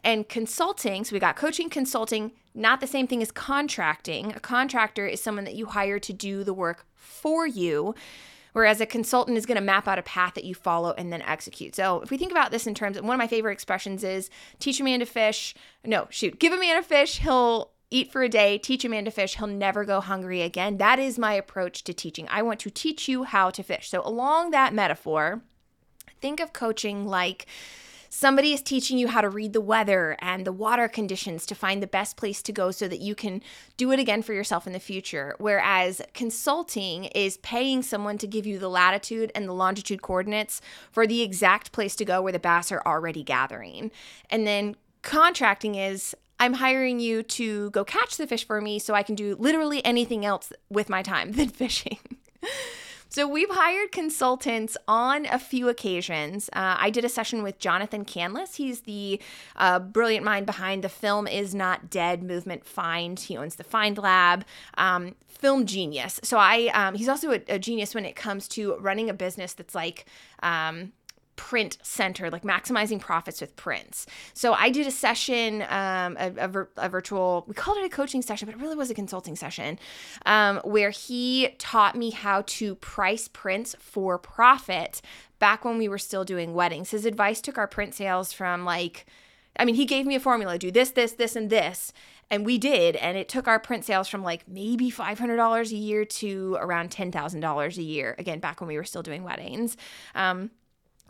And 0.04 0.28
consulting, 0.28 1.04
so 1.04 1.14
we 1.14 1.20
got 1.20 1.36
coaching, 1.36 1.70
consulting, 1.70 2.32
not 2.54 2.80
the 2.80 2.86
same 2.86 3.06
thing 3.06 3.22
as 3.22 3.32
contracting. 3.32 4.32
A 4.32 4.40
contractor 4.40 5.06
is 5.06 5.22
someone 5.22 5.44
that 5.44 5.54
you 5.54 5.66
hire 5.66 5.98
to 5.98 6.12
do 6.12 6.44
the 6.44 6.54
work 6.54 6.86
for 6.94 7.46
you. 7.46 7.94
Whereas 8.52 8.80
a 8.80 8.86
consultant 8.86 9.38
is 9.38 9.46
going 9.46 9.56
to 9.56 9.62
map 9.62 9.88
out 9.88 9.98
a 9.98 10.02
path 10.02 10.34
that 10.34 10.44
you 10.44 10.54
follow 10.54 10.92
and 10.98 11.12
then 11.12 11.22
execute. 11.22 11.74
So 11.74 12.00
if 12.02 12.10
we 12.10 12.18
think 12.18 12.32
about 12.32 12.50
this 12.50 12.66
in 12.66 12.74
terms 12.74 12.96
of 12.96 13.04
one 13.04 13.14
of 13.14 13.18
my 13.18 13.26
favorite 13.26 13.52
expressions 13.52 14.04
is 14.04 14.28
teach 14.58 14.80
a 14.80 14.84
man 14.84 15.00
to 15.00 15.06
fish. 15.06 15.54
No, 15.84 16.06
shoot, 16.10 16.38
give 16.38 16.52
a 16.52 16.58
man 16.58 16.76
a 16.76 16.82
fish, 16.82 17.18
he'll 17.18 17.70
eat 17.90 18.10
for 18.10 18.22
a 18.22 18.28
day, 18.28 18.58
teach 18.58 18.84
a 18.84 18.88
man 18.88 19.04
to 19.04 19.10
fish, 19.10 19.36
he'll 19.36 19.46
never 19.46 19.84
go 19.84 20.00
hungry 20.00 20.42
again. 20.42 20.78
That 20.78 20.98
is 20.98 21.18
my 21.18 21.34
approach 21.34 21.84
to 21.84 21.92
teaching. 21.92 22.26
I 22.30 22.42
want 22.42 22.60
to 22.60 22.70
teach 22.70 23.08
you 23.08 23.24
how 23.24 23.50
to 23.50 23.62
fish. 23.62 23.88
So 23.88 24.02
along 24.04 24.50
that 24.50 24.74
metaphor, 24.74 25.42
think 26.20 26.40
of 26.40 26.52
coaching 26.52 27.06
like 27.06 27.46
somebody 28.14 28.52
is 28.52 28.60
teaching 28.60 28.98
you 28.98 29.08
how 29.08 29.22
to 29.22 29.30
read 29.30 29.54
the 29.54 29.60
weather 29.60 30.18
and 30.20 30.46
the 30.46 30.52
water 30.52 30.86
conditions 30.86 31.46
to 31.46 31.54
find 31.54 31.82
the 31.82 31.86
best 31.86 32.14
place 32.14 32.42
to 32.42 32.52
go 32.52 32.70
so 32.70 32.86
that 32.86 33.00
you 33.00 33.14
can 33.14 33.40
do 33.78 33.90
it 33.90 33.98
again 33.98 34.20
for 34.20 34.34
yourself 34.34 34.66
in 34.66 34.74
the 34.74 34.78
future. 34.78 35.34
Whereas 35.38 36.02
consulting 36.12 37.04
is 37.06 37.38
paying 37.38 37.82
someone 37.82 38.18
to 38.18 38.26
give 38.26 38.44
you 38.44 38.58
the 38.58 38.68
latitude 38.68 39.32
and 39.34 39.48
the 39.48 39.54
longitude 39.54 40.02
coordinates 40.02 40.60
for 40.90 41.06
the 41.06 41.22
exact 41.22 41.72
place 41.72 41.96
to 41.96 42.04
go 42.04 42.20
where 42.20 42.32
the 42.32 42.38
bass 42.38 42.70
are 42.70 42.82
already 42.84 43.22
gathering. 43.22 43.90
And 44.28 44.46
then 44.46 44.76
contracting 45.00 45.76
is 45.76 46.14
I'm 46.38 46.52
hiring 46.52 47.00
you 47.00 47.22
to 47.22 47.70
go 47.70 47.82
catch 47.82 48.18
the 48.18 48.26
fish 48.26 48.46
for 48.46 48.60
me 48.60 48.78
so 48.78 48.92
I 48.92 49.02
can 49.02 49.14
do 49.14 49.36
literally 49.38 49.82
anything 49.86 50.26
else 50.26 50.52
with 50.68 50.90
my 50.90 51.02
time 51.02 51.32
than 51.38 51.48
fishing. 51.48 51.98
So 53.12 53.28
we've 53.28 53.50
hired 53.50 53.92
consultants 53.92 54.74
on 54.88 55.26
a 55.26 55.38
few 55.38 55.68
occasions. 55.68 56.48
Uh, 56.54 56.76
I 56.78 56.88
did 56.88 57.04
a 57.04 57.10
session 57.10 57.42
with 57.42 57.58
Jonathan 57.58 58.06
Canlas. 58.06 58.56
He's 58.56 58.80
the 58.80 59.20
uh, 59.54 59.80
brilliant 59.80 60.24
mind 60.24 60.46
behind 60.46 60.82
the 60.82 60.88
Film 60.88 61.26
Is 61.28 61.54
Not 61.54 61.90
Dead 61.90 62.22
movement 62.22 62.64
Find. 62.64 63.20
He 63.20 63.36
owns 63.36 63.56
the 63.56 63.64
Find 63.64 63.98
Lab. 63.98 64.46
Um, 64.78 65.14
film 65.28 65.66
genius. 65.66 66.20
So 66.22 66.38
I, 66.38 66.70
um, 66.72 66.94
he's 66.94 67.08
also 67.08 67.32
a, 67.32 67.42
a, 67.48 67.58
genius 67.58 67.94
when 67.94 68.06
it 68.06 68.16
comes 68.16 68.48
to 68.48 68.76
running 68.76 69.10
a 69.10 69.14
business 69.14 69.52
that's 69.52 69.74
like, 69.74 70.06
um, 70.42 70.92
print 71.42 71.76
center, 71.82 72.30
like 72.30 72.44
maximizing 72.44 73.00
profits 73.00 73.40
with 73.40 73.56
prints. 73.56 74.06
So 74.32 74.52
I 74.52 74.70
did 74.70 74.86
a 74.86 74.92
session, 74.92 75.62
um, 75.62 76.16
a, 76.16 76.32
a, 76.38 76.66
a, 76.76 76.88
virtual, 76.88 77.44
we 77.48 77.54
called 77.54 77.78
it 77.78 77.84
a 77.84 77.88
coaching 77.88 78.22
session, 78.22 78.46
but 78.46 78.54
it 78.54 78.60
really 78.62 78.76
was 78.76 78.92
a 78.92 78.94
consulting 78.94 79.34
session, 79.34 79.76
um, 80.24 80.58
where 80.58 80.90
he 80.90 81.48
taught 81.58 81.96
me 81.96 82.10
how 82.10 82.44
to 82.46 82.76
price 82.76 83.26
prints 83.26 83.74
for 83.80 84.18
profit 84.18 85.02
back 85.40 85.64
when 85.64 85.78
we 85.78 85.88
were 85.88 85.98
still 85.98 86.24
doing 86.24 86.54
weddings. 86.54 86.92
His 86.92 87.04
advice 87.04 87.40
took 87.40 87.58
our 87.58 87.66
print 87.66 87.92
sales 87.92 88.32
from 88.32 88.64
like, 88.64 89.04
I 89.58 89.64
mean, 89.64 89.74
he 89.74 89.84
gave 89.84 90.06
me 90.06 90.14
a 90.14 90.20
formula 90.20 90.58
do 90.58 90.70
this, 90.70 90.92
this, 90.92 91.14
this, 91.14 91.34
and 91.34 91.50
this. 91.50 91.92
And 92.30 92.46
we 92.46 92.56
did. 92.56 92.94
And 92.94 93.18
it 93.18 93.28
took 93.28 93.48
our 93.48 93.58
print 93.58 93.84
sales 93.84 94.06
from 94.06 94.22
like 94.22 94.46
maybe 94.46 94.92
$500 94.92 95.70
a 95.72 95.74
year 95.74 96.04
to 96.04 96.56
around 96.60 96.90
$10,000 96.90 97.76
a 97.76 97.82
year. 97.82 98.14
Again, 98.16 98.38
back 98.38 98.60
when 98.60 98.68
we 98.68 98.76
were 98.76 98.84
still 98.84 99.02
doing 99.02 99.24
weddings. 99.24 99.76
Um, 100.14 100.52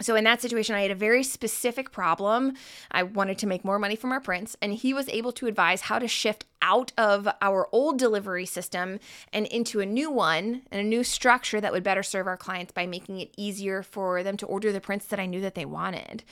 so 0.04 0.14
in 0.14 0.24
that 0.24 0.40
situation, 0.40 0.74
I 0.74 0.82
had 0.82 0.90
a 0.90 0.96
very 0.96 1.22
specific 1.22 1.92
problem. 1.92 2.54
I 2.90 3.02
wanted 3.02 3.38
to 3.38 3.46
make 3.46 3.64
more 3.64 3.78
money 3.78 3.96
from 3.96 4.12
our 4.12 4.20
prints, 4.20 4.56
and 4.60 4.72
he 4.72 4.94
was 4.94 5.08
able 5.08 5.32
to 5.32 5.46
advise 5.46 5.82
how 5.82 5.98
to 5.98 6.08
shift 6.08 6.44
out 6.60 6.92
of 6.96 7.28
our 7.40 7.68
old 7.72 7.98
delivery 7.98 8.46
system 8.46 9.00
and 9.32 9.46
into 9.46 9.80
a 9.80 9.86
new 9.86 10.10
one 10.10 10.62
and 10.70 10.80
a 10.80 10.84
new 10.84 11.02
structure 11.02 11.60
that 11.60 11.72
would 11.72 11.82
better 11.82 12.02
serve 12.02 12.26
our 12.26 12.36
clients 12.36 12.72
by 12.72 12.86
making 12.86 13.20
it 13.20 13.34
easier 13.36 13.82
for 13.82 14.22
them 14.22 14.36
to 14.36 14.46
order 14.46 14.72
the 14.72 14.80
prints 14.80 15.06
that 15.06 15.20
I 15.20 15.26
knew 15.26 15.40
that 15.40 15.54
they 15.54 15.64
wanted. 15.64 16.22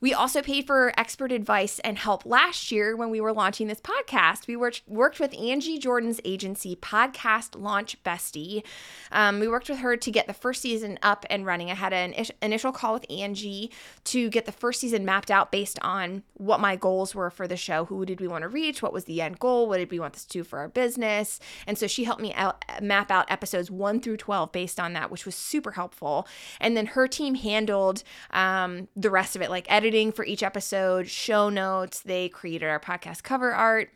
We 0.00 0.14
also 0.14 0.42
paid 0.42 0.64
for 0.64 0.92
expert 0.96 1.32
advice 1.32 1.80
and 1.80 1.98
help 1.98 2.24
last 2.24 2.70
year 2.70 2.94
when 2.94 3.10
we 3.10 3.20
were 3.20 3.32
launching 3.32 3.66
this 3.66 3.80
podcast. 3.80 4.46
We 4.46 4.54
worked, 4.54 4.82
worked 4.86 5.18
with 5.18 5.36
Angie 5.36 5.78
Jordan's 5.78 6.20
agency, 6.24 6.76
Podcast 6.76 7.60
Launch 7.60 8.00
Bestie. 8.04 8.62
Um, 9.10 9.40
we 9.40 9.48
worked 9.48 9.68
with 9.68 9.78
her 9.78 9.96
to 9.96 10.10
get 10.12 10.28
the 10.28 10.32
first 10.32 10.62
season 10.62 11.00
up 11.02 11.26
and 11.28 11.44
running. 11.44 11.68
I 11.68 11.74
had 11.74 11.92
an 11.92 12.14
initial 12.40 12.70
call 12.70 12.92
with 12.92 13.10
Angie 13.10 13.72
to 14.04 14.30
get 14.30 14.46
the 14.46 14.52
first 14.52 14.80
season 14.80 15.04
mapped 15.04 15.32
out 15.32 15.50
based 15.50 15.80
on 15.82 16.22
what 16.34 16.60
my 16.60 16.76
goals 16.76 17.12
were 17.12 17.30
for 17.30 17.48
the 17.48 17.56
show. 17.56 17.84
Who 17.86 18.06
did 18.06 18.20
we 18.20 18.28
want 18.28 18.42
to 18.42 18.48
reach? 18.48 18.82
What 18.82 18.92
was 18.92 19.06
the 19.06 19.20
end 19.20 19.40
goal? 19.40 19.68
What 19.68 19.78
did 19.78 19.90
we 19.90 19.98
want 19.98 20.12
this 20.12 20.24
to 20.26 20.38
do 20.38 20.44
for 20.44 20.60
our 20.60 20.68
business? 20.68 21.40
And 21.66 21.76
so 21.76 21.88
she 21.88 22.04
helped 22.04 22.22
me 22.22 22.32
out, 22.34 22.64
map 22.80 23.10
out 23.10 23.28
episodes 23.32 23.68
1 23.68 24.00
through 24.00 24.18
12 24.18 24.52
based 24.52 24.78
on 24.78 24.92
that, 24.92 25.10
which 25.10 25.26
was 25.26 25.34
super 25.34 25.72
helpful. 25.72 26.28
And 26.60 26.76
then 26.76 26.86
her 26.86 27.08
team 27.08 27.34
handled 27.34 28.04
um, 28.30 28.86
the 28.94 29.10
rest 29.10 29.34
of 29.34 29.42
it, 29.42 29.50
like 29.50 29.66
editing 29.68 29.87
editing 29.88 30.12
for 30.12 30.22
each 30.22 30.42
episode, 30.42 31.08
show 31.08 31.48
notes. 31.48 32.00
They 32.00 32.28
created 32.28 32.68
our 32.68 32.78
podcast 32.78 33.22
cover 33.22 33.54
art 33.54 33.88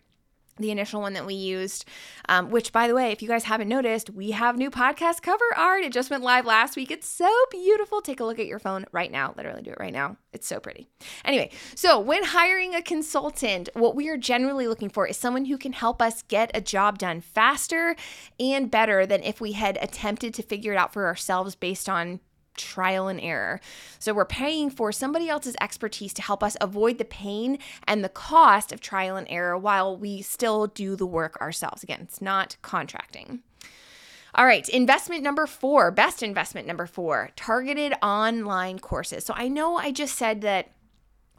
the 0.59 0.71
initial 0.71 1.01
one 1.01 1.15
that 1.15 1.25
we 1.25 1.33
used, 1.33 1.87
um, 2.29 2.51
which, 2.51 2.73
by 2.73 2.87
the 2.87 2.95
way, 2.95 3.11
if 3.11 3.23
you 3.23 3.27
guys 3.27 3.45
haven't 3.45 3.69
noticed, 3.69 4.11
we 4.11 4.33
have 4.33 4.57
new 4.57 4.71
podcast 4.71 5.23
cover 5.23 5.45
art. 5.57 5.83
It 5.83 5.95
just 5.95 6.11
went 6.11 6.23
live 6.23 6.45
last 6.45 6.77
week. 6.77 6.91
It's 6.91 7.09
so 7.09 7.31
beautiful. 7.51 8.03
Take 8.03 8.21
a 8.21 8.25
look 8.25 8.39
at 8.39 8.47
your 8.47 8.59
phone 8.59 8.85
right 8.93 9.11
now. 9.11 9.33
Literally 9.35 9.63
do 9.63 9.71
it 9.71 9.81
right 9.81 9.95
now. 9.95 10.19
It's 10.35 10.47
so 10.47 10.61
pretty. 10.61 10.89
Anyway, 11.25 11.51
so 11.75 11.99
when 11.99 12.23
hiring 12.23 12.75
a 12.75 12.83
consultant, 12.83 13.71
what 13.73 13.97
we 13.97 14.11
are 14.11 14.19
generally 14.19 14.69
looking 14.69 14.91
for 14.91 15.07
is 15.07 15.17
someone 15.17 15.47
who 15.47 15.57
can 15.57 15.73
help 15.73 16.03
us 16.03 16.23
get 16.23 16.51
a 16.53 16.61
job 16.61 16.99
done 16.99 17.23
faster 17.23 17.97
and 18.39 18.71
better 18.71 19.07
than 19.07 19.23
if 19.23 19.41
we 19.41 19.53
had 19.53 19.79
attempted 19.81 20.35
to 20.35 20.43
figure 20.43 20.75
it 20.75 20.77
out 20.77 20.93
for 20.93 21.07
ourselves 21.07 21.55
based 21.55 21.89
on 21.89 22.21
trial 22.57 23.09
and 23.09 23.21
error. 23.21 23.61
So 23.99 24.13
we're 24.15 24.25
paying 24.25 24.71
for 24.71 24.93
somebody 24.93 25.29
else's 25.29 25.57
expertise 25.61 26.13
to 26.15 26.23
help 26.23 26.43
us 26.43 26.57
avoid 26.61 26.99
the 26.99 27.05
pain 27.05 27.59
and 27.87 28.05
the 28.05 28.09
cost 28.09 28.73
of 28.73 28.81
trial 28.81 29.17
and 29.17 29.27
error 29.31 29.57
while 29.57 29.97
we 29.97 30.23
still 30.23 30.67
do 30.67 30.97
the 30.97 31.07
work 31.07 31.41
ourselves. 31.41 31.83
Again, 31.83 32.01
it's 32.03 32.21
not 32.21 32.57
contracting. 32.63 33.41
All 34.35 34.47
right, 34.47 34.67
investment 34.71 35.23
number 35.23 35.47
four, 35.47 35.91
best 35.91 36.23
investment 36.23 36.67
number 36.67 36.87
four, 36.87 37.31
targeted 37.37 37.93
online 38.03 38.79
courses. 38.79 39.27
So 39.27 39.35
I 39.37 39.49
know 39.49 39.77
I 39.77 39.93
just 39.93 40.17
said 40.17 40.41
that 40.41 40.71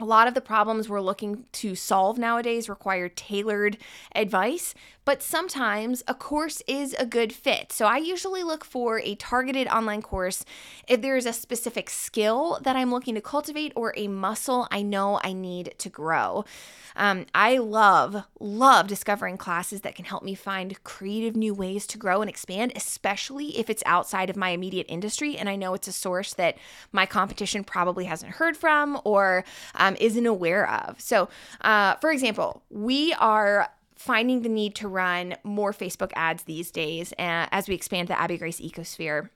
A 0.00 0.04
lot 0.04 0.26
of 0.26 0.34
the 0.34 0.40
problems 0.40 0.88
we're 0.88 1.00
looking 1.00 1.44
to 1.52 1.76
solve 1.76 2.18
nowadays 2.18 2.68
require 2.68 3.08
tailored 3.08 3.78
advice, 4.12 4.74
but 5.04 5.22
sometimes 5.22 6.02
a 6.08 6.14
course 6.14 6.62
is 6.66 6.96
a 6.98 7.06
good 7.06 7.32
fit. 7.32 7.70
So 7.70 7.86
I 7.86 7.98
usually 7.98 8.42
look 8.42 8.64
for 8.64 8.98
a 9.00 9.14
targeted 9.14 9.68
online 9.68 10.02
course 10.02 10.44
if 10.88 11.00
there's 11.00 11.26
a 11.26 11.32
specific 11.32 11.90
skill 11.90 12.58
that 12.62 12.74
I'm 12.74 12.90
looking 12.90 13.14
to 13.14 13.20
cultivate 13.20 13.72
or 13.76 13.92
a 13.96 14.08
muscle 14.08 14.66
I 14.70 14.82
know 14.82 15.20
I 15.22 15.32
need 15.32 15.74
to 15.78 15.88
grow. 15.88 16.44
Um, 16.96 17.26
I 17.34 17.58
love, 17.58 18.24
love 18.38 18.86
discovering 18.86 19.36
classes 19.36 19.80
that 19.82 19.96
can 19.96 20.04
help 20.04 20.22
me 20.22 20.34
find 20.34 20.82
creative 20.84 21.36
new 21.36 21.52
ways 21.52 21.86
to 21.88 21.98
grow 21.98 22.20
and 22.20 22.30
expand, 22.30 22.72
especially 22.76 23.58
if 23.58 23.68
it's 23.68 23.82
outside 23.84 24.30
of 24.30 24.36
my 24.36 24.50
immediate 24.50 24.86
industry 24.88 25.36
and 25.36 25.48
I 25.48 25.56
know 25.56 25.74
it's 25.74 25.88
a 25.88 25.92
source 25.92 26.34
that 26.34 26.56
my 26.92 27.04
competition 27.04 27.62
probably 27.64 28.04
hasn't 28.06 28.32
heard 28.32 28.56
from 28.56 29.00
or 29.04 29.44
um, 29.74 29.83
isn't 29.98 30.26
aware 30.26 30.68
of. 30.70 31.00
So, 31.00 31.28
uh, 31.60 31.94
for 31.96 32.10
example, 32.10 32.62
we 32.70 33.12
are 33.14 33.68
finding 33.96 34.42
the 34.42 34.48
need 34.48 34.74
to 34.76 34.88
run 34.88 35.34
more 35.44 35.72
Facebook 35.72 36.12
ads 36.14 36.42
these 36.44 36.70
days 36.70 37.12
uh, 37.12 37.46
as 37.50 37.68
we 37.68 37.74
expand 37.74 38.08
the 38.08 38.20
Abby 38.20 38.36
Grace 38.36 38.60
ecosphere. 38.60 39.30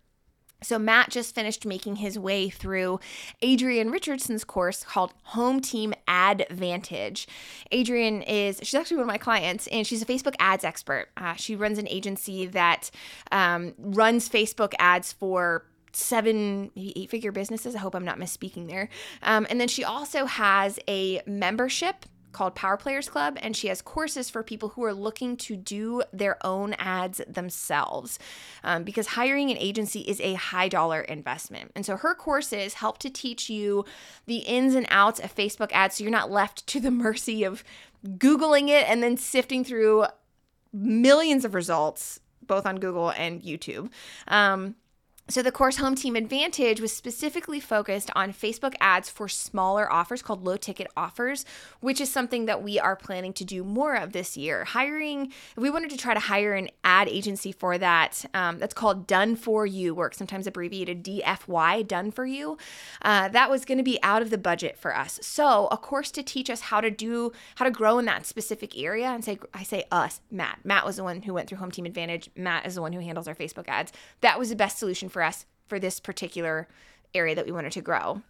So, 0.60 0.76
Matt 0.76 1.10
just 1.10 1.36
finished 1.36 1.64
making 1.64 1.96
his 1.96 2.18
way 2.18 2.50
through 2.50 2.98
Adrienne 3.44 3.92
Richardson's 3.92 4.42
course 4.42 4.82
called 4.82 5.14
Home 5.22 5.60
Team 5.60 5.94
Advantage. 6.08 7.28
Adrienne 7.72 8.22
is, 8.22 8.58
she's 8.64 8.74
actually 8.74 8.96
one 8.96 9.04
of 9.04 9.08
my 9.08 9.18
clients, 9.18 9.68
and 9.68 9.86
she's 9.86 10.02
a 10.02 10.06
Facebook 10.06 10.34
ads 10.40 10.64
expert. 10.64 11.10
Uh, 11.16 11.34
she 11.34 11.54
runs 11.54 11.78
an 11.78 11.86
agency 11.86 12.44
that 12.46 12.90
um, 13.30 13.72
runs 13.78 14.28
Facebook 14.28 14.74
ads 14.80 15.12
for 15.12 15.64
seven, 15.92 16.70
maybe 16.74 16.92
eight 16.96 17.10
figure 17.10 17.32
businesses. 17.32 17.74
I 17.74 17.78
hope 17.78 17.94
I'm 17.94 18.04
not 18.04 18.18
misspeaking 18.18 18.68
there. 18.68 18.88
Um, 19.22 19.46
and 19.50 19.60
then 19.60 19.68
she 19.68 19.84
also 19.84 20.26
has 20.26 20.78
a 20.88 21.22
membership 21.26 22.06
called 22.32 22.54
Power 22.54 22.76
Players 22.76 23.08
Club, 23.08 23.38
and 23.40 23.56
she 23.56 23.68
has 23.68 23.82
courses 23.82 24.30
for 24.30 24.42
people 24.42 24.70
who 24.70 24.84
are 24.84 24.92
looking 24.92 25.36
to 25.38 25.56
do 25.56 26.02
their 26.12 26.44
own 26.46 26.74
ads 26.74 27.20
themselves 27.26 28.18
um, 28.62 28.84
because 28.84 29.08
hiring 29.08 29.50
an 29.50 29.58
agency 29.58 30.00
is 30.00 30.20
a 30.20 30.34
high 30.34 30.68
dollar 30.68 31.00
investment. 31.00 31.72
And 31.74 31.84
so 31.84 31.96
her 31.96 32.14
courses 32.14 32.74
help 32.74 32.98
to 32.98 33.10
teach 33.10 33.48
you 33.48 33.84
the 34.26 34.38
ins 34.38 34.74
and 34.74 34.86
outs 34.90 35.20
of 35.20 35.34
Facebook 35.34 35.72
ads 35.72 35.96
so 35.96 36.04
you're 36.04 36.10
not 36.10 36.30
left 36.30 36.66
to 36.68 36.80
the 36.80 36.90
mercy 37.08 37.44
of 37.44 37.64
Googling 38.06 38.68
it 38.68 38.88
and 38.88 39.02
then 39.02 39.16
sifting 39.16 39.64
through 39.64 40.06
millions 40.72 41.44
of 41.44 41.54
results, 41.54 42.20
both 42.46 42.66
on 42.66 42.78
Google 42.78 43.10
and 43.10 43.42
YouTube. 43.42 43.90
Um, 44.28 44.76
so, 45.30 45.42
the 45.42 45.52
course 45.52 45.76
Home 45.76 45.94
Team 45.94 46.16
Advantage 46.16 46.80
was 46.80 46.90
specifically 46.90 47.60
focused 47.60 48.10
on 48.16 48.32
Facebook 48.32 48.74
ads 48.80 49.10
for 49.10 49.28
smaller 49.28 49.90
offers 49.92 50.22
called 50.22 50.42
low 50.42 50.56
ticket 50.56 50.86
offers, 50.96 51.44
which 51.80 52.00
is 52.00 52.10
something 52.10 52.46
that 52.46 52.62
we 52.62 52.80
are 52.80 52.96
planning 52.96 53.34
to 53.34 53.44
do 53.44 53.62
more 53.62 53.94
of 53.94 54.12
this 54.14 54.38
year. 54.38 54.64
Hiring, 54.64 55.30
we 55.54 55.68
wanted 55.68 55.90
to 55.90 55.98
try 55.98 56.14
to 56.14 56.20
hire 56.20 56.54
an 56.54 56.70
ad 56.82 57.08
agency 57.08 57.52
for 57.52 57.76
that. 57.76 58.24
Um, 58.32 58.58
that's 58.58 58.72
called 58.72 59.06
Done 59.06 59.36
For 59.36 59.66
You 59.66 59.94
work, 59.94 60.14
sometimes 60.14 60.46
abbreviated 60.46 61.04
DFY, 61.04 61.86
Done 61.86 62.10
For 62.10 62.24
You. 62.24 62.56
Uh, 63.02 63.28
that 63.28 63.50
was 63.50 63.66
going 63.66 63.78
to 63.78 63.84
be 63.84 64.02
out 64.02 64.22
of 64.22 64.30
the 64.30 64.38
budget 64.38 64.78
for 64.78 64.96
us. 64.96 65.20
So, 65.20 65.68
a 65.70 65.76
course 65.76 66.10
to 66.12 66.22
teach 66.22 66.48
us 66.48 66.62
how 66.62 66.80
to 66.80 66.90
do, 66.90 67.32
how 67.56 67.66
to 67.66 67.70
grow 67.70 67.98
in 67.98 68.06
that 68.06 68.24
specific 68.24 68.78
area. 68.78 69.08
And 69.08 69.22
say, 69.22 69.38
I 69.52 69.62
say 69.62 69.84
us, 69.92 70.22
Matt. 70.30 70.60
Matt 70.64 70.86
was 70.86 70.96
the 70.96 71.04
one 71.04 71.20
who 71.20 71.34
went 71.34 71.50
through 71.50 71.58
Home 71.58 71.70
Team 71.70 71.84
Advantage. 71.84 72.30
Matt 72.34 72.64
is 72.64 72.76
the 72.76 72.80
one 72.80 72.94
who 72.94 73.00
handles 73.00 73.28
our 73.28 73.34
Facebook 73.34 73.68
ads. 73.68 73.92
That 74.22 74.38
was 74.38 74.48
the 74.48 74.56
best 74.56 74.78
solution 74.78 75.10
for 75.10 75.17
for 75.18 75.24
us 75.24 75.46
for 75.66 75.80
this 75.80 75.98
particular 75.98 76.68
area 77.12 77.34
that 77.34 77.44
we 77.44 77.50
wanted 77.50 77.72
to 77.72 77.80
grow. 77.80 78.22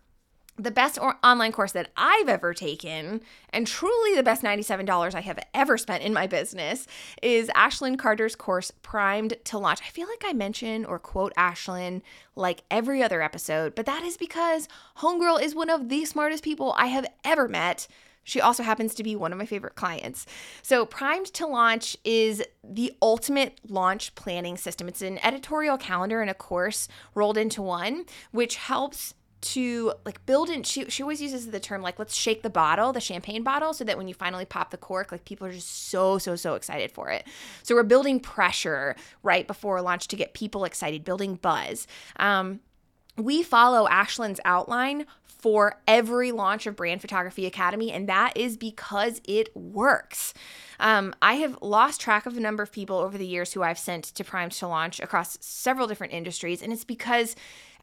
The 0.56 0.70
best 0.70 0.98
or- 0.98 1.18
online 1.22 1.52
course 1.52 1.72
that 1.72 1.90
I've 1.98 2.30
ever 2.30 2.54
taken, 2.54 3.20
and 3.50 3.66
truly 3.66 4.16
the 4.16 4.22
best 4.22 4.42
$97 4.42 5.14
I 5.14 5.20
have 5.20 5.38
ever 5.52 5.76
spent 5.76 6.02
in 6.02 6.14
my 6.14 6.26
business, 6.26 6.86
is 7.22 7.48
Ashlyn 7.50 7.98
Carter's 7.98 8.34
course, 8.34 8.72
Primed 8.82 9.34
to 9.44 9.58
Launch. 9.58 9.80
I 9.86 9.90
feel 9.90 10.08
like 10.08 10.24
I 10.26 10.32
mention 10.32 10.86
or 10.86 10.98
quote 10.98 11.34
Ashlyn 11.36 12.00
like 12.34 12.64
every 12.70 13.02
other 13.02 13.20
episode, 13.20 13.74
but 13.74 13.86
that 13.86 14.02
is 14.02 14.16
because 14.16 14.66
Homegirl 14.96 15.42
is 15.42 15.54
one 15.54 15.70
of 15.70 15.90
the 15.90 16.06
smartest 16.06 16.42
people 16.42 16.74
I 16.76 16.86
have 16.86 17.06
ever 17.22 17.46
met. 17.48 17.86
She 18.28 18.42
also 18.42 18.62
happens 18.62 18.94
to 18.96 19.02
be 19.02 19.16
one 19.16 19.32
of 19.32 19.38
my 19.38 19.46
favorite 19.46 19.74
clients. 19.74 20.26
So, 20.62 20.84
Primed 20.84 21.26
to 21.34 21.46
Launch 21.46 21.96
is 22.04 22.42
the 22.62 22.92
ultimate 23.00 23.58
launch 23.66 24.14
planning 24.14 24.58
system. 24.58 24.86
It's 24.86 25.00
an 25.00 25.18
editorial 25.24 25.78
calendar 25.78 26.20
and 26.20 26.30
a 26.30 26.34
course 26.34 26.88
rolled 27.14 27.38
into 27.38 27.62
one, 27.62 28.04
which 28.30 28.56
helps 28.56 29.14
to 29.40 29.92
like 30.04 30.24
build 30.26 30.50
in 30.50 30.62
she, 30.64 30.84
she 30.90 31.02
always 31.02 31.22
uses 31.22 31.50
the 31.50 31.60
term 31.60 31.80
like 31.80 31.96
let's 31.98 32.14
shake 32.14 32.42
the 32.42 32.50
bottle 32.50 32.92
the 32.92 33.00
champagne 33.00 33.44
bottle 33.44 33.72
so 33.72 33.84
that 33.84 33.96
when 33.96 34.08
you 34.08 34.14
finally 34.14 34.44
pop 34.44 34.70
the 34.70 34.76
cork 34.76 35.12
like 35.12 35.24
people 35.24 35.46
are 35.46 35.52
just 35.52 35.88
so 35.88 36.18
so 36.18 36.34
so 36.34 36.54
excited 36.54 36.90
for 36.90 37.08
it 37.08 37.24
so 37.62 37.76
we're 37.76 37.84
building 37.84 38.18
pressure 38.18 38.96
right 39.22 39.46
before 39.46 39.80
launch 39.80 40.08
to 40.08 40.16
get 40.16 40.34
people 40.34 40.64
excited 40.64 41.04
building 41.04 41.36
buzz 41.36 41.86
um, 42.16 42.58
we 43.18 43.42
follow 43.42 43.88
Ashlyn's 43.88 44.40
outline 44.44 45.06
for 45.24 45.80
every 45.86 46.32
launch 46.32 46.66
of 46.66 46.76
Brand 46.76 47.00
Photography 47.00 47.46
Academy, 47.46 47.92
and 47.92 48.08
that 48.08 48.36
is 48.36 48.56
because 48.56 49.20
it 49.24 49.54
works. 49.56 50.34
Um, 50.80 51.14
I 51.22 51.34
have 51.34 51.58
lost 51.62 52.00
track 52.00 52.26
of 52.26 52.34
the 52.34 52.40
number 52.40 52.62
of 52.62 52.72
people 52.72 52.98
over 52.98 53.16
the 53.16 53.26
years 53.26 53.52
who 53.52 53.62
I've 53.62 53.78
sent 53.78 54.04
to 54.04 54.24
Primed 54.24 54.52
to 54.52 54.66
launch 54.66 54.98
across 55.00 55.38
several 55.40 55.86
different 55.86 56.12
industries, 56.12 56.62
and 56.62 56.72
it's 56.72 56.84
because 56.84 57.36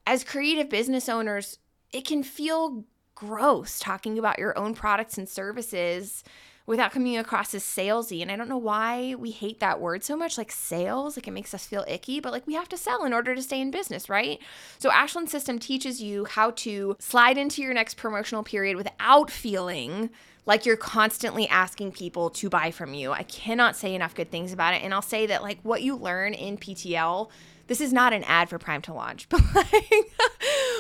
as 0.06 0.24
creative 0.24 0.70
business 0.70 1.08
owners, 1.08 1.58
it 1.94 2.06
can 2.06 2.24
feel 2.24 2.84
gross 3.16 3.80
talking 3.80 4.20
about 4.20 4.38
your 4.38 4.58
own 4.58 4.74
products 4.74 5.18
and 5.18 5.28
services 5.28 6.24
without 6.66 6.92
coming 6.92 7.18
across 7.18 7.54
as 7.54 7.64
salesy. 7.64 8.22
And 8.22 8.32
I 8.32 8.36
don't 8.36 8.50
know 8.50 8.58
why 8.58 9.16
we 9.16 9.32
hate 9.32 9.60
that 9.60 9.80
word 9.80 10.04
so 10.04 10.16
much, 10.16 10.38
like 10.38 10.52
sales, 10.52 11.16
like 11.16 11.28
it 11.28 11.32
makes 11.32 11.54
us 11.54 11.66
feel 11.66 11.86
icky, 11.88 12.20
but 12.20 12.32
like 12.32 12.48
we 12.48 12.56
have 12.56 12.70
to 12.70 12.78
sell 12.78 13.06
in 13.06 13.14
order 13.14 13.36
to 13.36 13.42
stay 13.42 13.62
in 13.62 13.72
business, 13.72 14.10
right? 14.10 14.40
So 14.80 14.90
Ashlyn's 14.90 15.32
System 15.32 15.60
teaches 15.60 16.02
you 16.02 16.26
how 16.26 16.52
to 16.52 16.96
slide 17.00 17.38
into 17.38 17.62
your 17.62 17.74
next 17.74 17.98
promotional 17.98 18.44
period 18.44 18.78
without 18.78 19.30
feeling 19.30 20.10
like 20.46 20.66
you're 20.66 20.78
constantly 20.78 21.48
asking 21.48 21.92
people 21.92 22.30
to 22.30 22.50
buy 22.50 22.72
from 22.72 22.94
you. 22.94 23.12
I 23.12 23.24
cannot 23.24 23.76
say 23.76 23.96
enough 23.96 24.16
good 24.16 24.32
things 24.32 24.54
about 24.54 24.74
it. 24.74 24.84
And 24.84 24.94
I'll 24.94 25.02
say 25.02 25.26
that 25.28 25.42
like 25.42 25.60
what 25.64 25.82
you 25.82 25.96
learn 25.96 26.34
in 26.34 26.58
PTL 26.58 27.30
this 27.68 27.82
is 27.82 27.94
not 27.94 28.14
an 28.14 28.24
ad 28.24 28.50
for 28.50 28.60
Primed 28.60 28.84
to 28.86 28.94
Launch, 28.94 29.28
but 29.30 29.42
like 29.56 30.12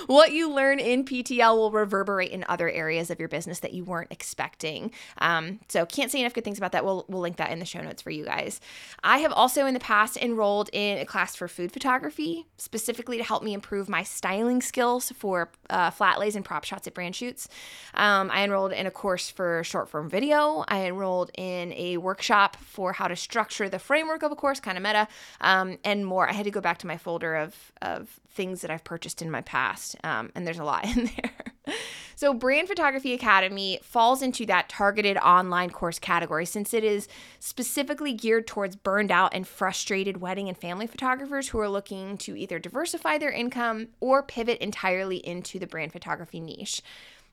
what 0.08 0.32
you 0.32 0.52
learn 0.52 0.80
in 0.80 1.06
PTL 1.06 1.56
will 1.56 1.72
reverberate 1.72 2.32
in 2.32 2.46
other 2.48 2.70
areas 2.70 3.10
of 3.10 3.20
your 3.20 3.28
business 3.28 3.60
that 3.60 3.74
you 3.74 3.84
weren't 3.84 4.12
expecting. 4.12 4.92
Um, 5.18 5.60
so 5.68 5.86
can't 5.86 6.12
say 6.12 6.20
enough 6.20 6.34
good 6.34 6.44
things 6.44 6.58
about 6.58 6.72
that. 6.74 6.86
We'll, 6.86 7.06
we'll 7.08 7.22
link 7.22 7.38
that 7.38 7.52
in 7.52 7.60
the 7.60 7.66
show 7.66 7.82
notes 7.82 8.02
for 8.02 8.12
you 8.12 8.26
guys. 8.26 8.60
I 9.04 9.20
have 9.20 9.32
also 9.32 9.66
in 9.66 9.74
the 9.74 9.80
past 9.80 10.18
enrolled 10.18 10.70
in 10.74 10.98
a 11.00 11.06
class 11.06 11.36
for 11.36 11.48
food 11.48 11.72
photography, 11.72 12.46
specifically 12.58 13.18
to 13.18 13.24
help 13.24 13.44
me 13.44 13.54
improve 13.54 13.90
my 13.90 14.04
styling 14.04 14.62
skills 14.62 15.12
for 15.12 15.52
uh, 15.70 15.90
flat 15.90 16.20
lays 16.20 16.36
and 16.36 16.46
prop 16.46 16.64
shots 16.64 16.88
at 16.88 16.94
brand 16.94 17.16
shoots. 17.16 17.48
Um, 17.94 18.30
I 18.32 18.44
enrolled 18.44 18.72
in 18.72 18.86
a 18.86 18.92
course 18.92 19.30
for 19.30 19.64
short 19.64 19.90
form 19.90 20.10
video. 20.10 20.64
I 20.68 20.86
enrolled 20.86 21.32
in 21.36 21.74
a 21.74 21.98
workshop 21.98 22.58
for 22.58 22.94
how 22.94 23.08
to 23.08 23.16
structure 23.16 23.70
the 23.70 23.80
framework 23.80 24.24
of 24.24 24.32
a 24.32 24.36
course, 24.36 24.60
kind 24.60 24.78
of 24.78 24.84
meta, 24.84 25.08
um, 25.42 25.78
and 25.84 26.06
more. 26.06 26.30
I 26.30 26.34
had 26.34 26.46
to 26.46 26.52
go 26.52 26.62
back 26.62 26.75
back 26.76 26.80
to 26.80 26.88
my 26.88 26.98
folder 26.98 27.36
of 27.36 27.72
of 27.82 28.20
things 28.30 28.60
that 28.60 28.70
I've 28.70 28.84
purchased 28.84 29.22
in 29.22 29.32
my 29.32 29.40
past, 29.40 29.96
um, 30.04 30.30
and 30.36 30.46
there's 30.46 30.60
a 30.60 30.66
lot 30.66 30.84
in 30.98 31.06
there. 31.16 31.76
so, 32.18 32.34
Brand 32.34 32.68
Photography 32.68 33.14
Academy 33.14 33.80
falls 33.82 34.22
into 34.22 34.46
that 34.48 34.68
targeted 34.68 35.16
online 35.18 35.70
course 35.70 36.00
category 36.00 36.46
since 36.46 36.74
it 36.74 36.84
is 36.84 37.08
specifically 37.40 38.12
geared 38.12 38.46
towards 38.46 38.76
burned 38.76 39.10
out 39.10 39.34
and 39.34 39.48
frustrated 39.48 40.18
wedding 40.20 40.50
and 40.50 40.58
family 40.58 40.86
photographers 40.86 41.50
who 41.50 41.60
are 41.60 41.70
looking 41.70 42.18
to 42.18 42.36
either 42.36 42.60
diversify 42.60 43.18
their 43.18 43.32
income 43.32 43.88
or 44.02 44.22
pivot 44.22 44.58
entirely 44.58 45.18
into 45.26 45.58
the 45.58 45.68
brand 45.68 45.94
photography 45.94 46.42
niche. 46.42 46.82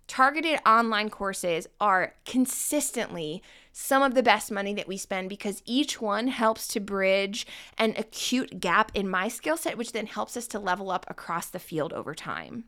Targeted 0.06 0.60
online 0.64 1.10
courses 1.10 1.66
are 1.80 2.14
consistently 2.24 3.42
some 3.72 4.02
of 4.02 4.14
the 4.14 4.22
best 4.22 4.50
money 4.50 4.74
that 4.74 4.86
we 4.86 4.96
spend 4.96 5.28
because 5.28 5.62
each 5.64 6.00
one 6.00 6.28
helps 6.28 6.68
to 6.68 6.80
bridge 6.80 7.46
an 7.78 7.94
acute 7.96 8.60
gap 8.60 8.92
in 8.94 9.08
my 9.08 9.28
skill 9.28 9.56
set, 9.56 9.78
which 9.78 9.92
then 9.92 10.06
helps 10.06 10.36
us 10.36 10.46
to 10.48 10.58
level 10.58 10.90
up 10.90 11.06
across 11.08 11.48
the 11.48 11.58
field 11.58 11.92
over 11.92 12.14
time. 12.14 12.64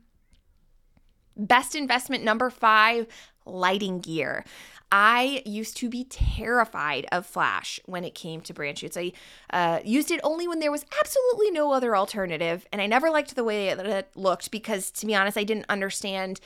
Best 1.37 1.75
investment 1.75 2.23
number 2.23 2.49
five 2.49 3.07
lighting 3.45 3.99
gear. 3.99 4.43
I 4.91 5.41
used 5.45 5.77
to 5.77 5.89
be 5.89 6.05
terrified 6.05 7.05
of 7.11 7.25
flash 7.25 7.79
when 7.85 8.03
it 8.03 8.15
came 8.15 8.41
to 8.41 8.53
brand 8.53 8.79
shoots. 8.79 8.97
I 8.97 9.11
uh, 9.51 9.79
used 9.83 10.11
it 10.11 10.19
only 10.23 10.47
when 10.47 10.59
there 10.59 10.71
was 10.71 10.85
absolutely 10.99 11.51
no 11.51 11.71
other 11.73 11.95
alternative, 11.95 12.65
and 12.71 12.81
I 12.81 12.87
never 12.87 13.09
liked 13.09 13.35
the 13.35 13.43
way 13.43 13.73
that 13.73 13.85
it 13.85 14.09
looked 14.15 14.51
because, 14.51 14.91
to 14.91 15.05
be 15.05 15.15
honest, 15.15 15.37
I 15.37 15.43
didn't 15.43 15.65
understand 15.69 16.39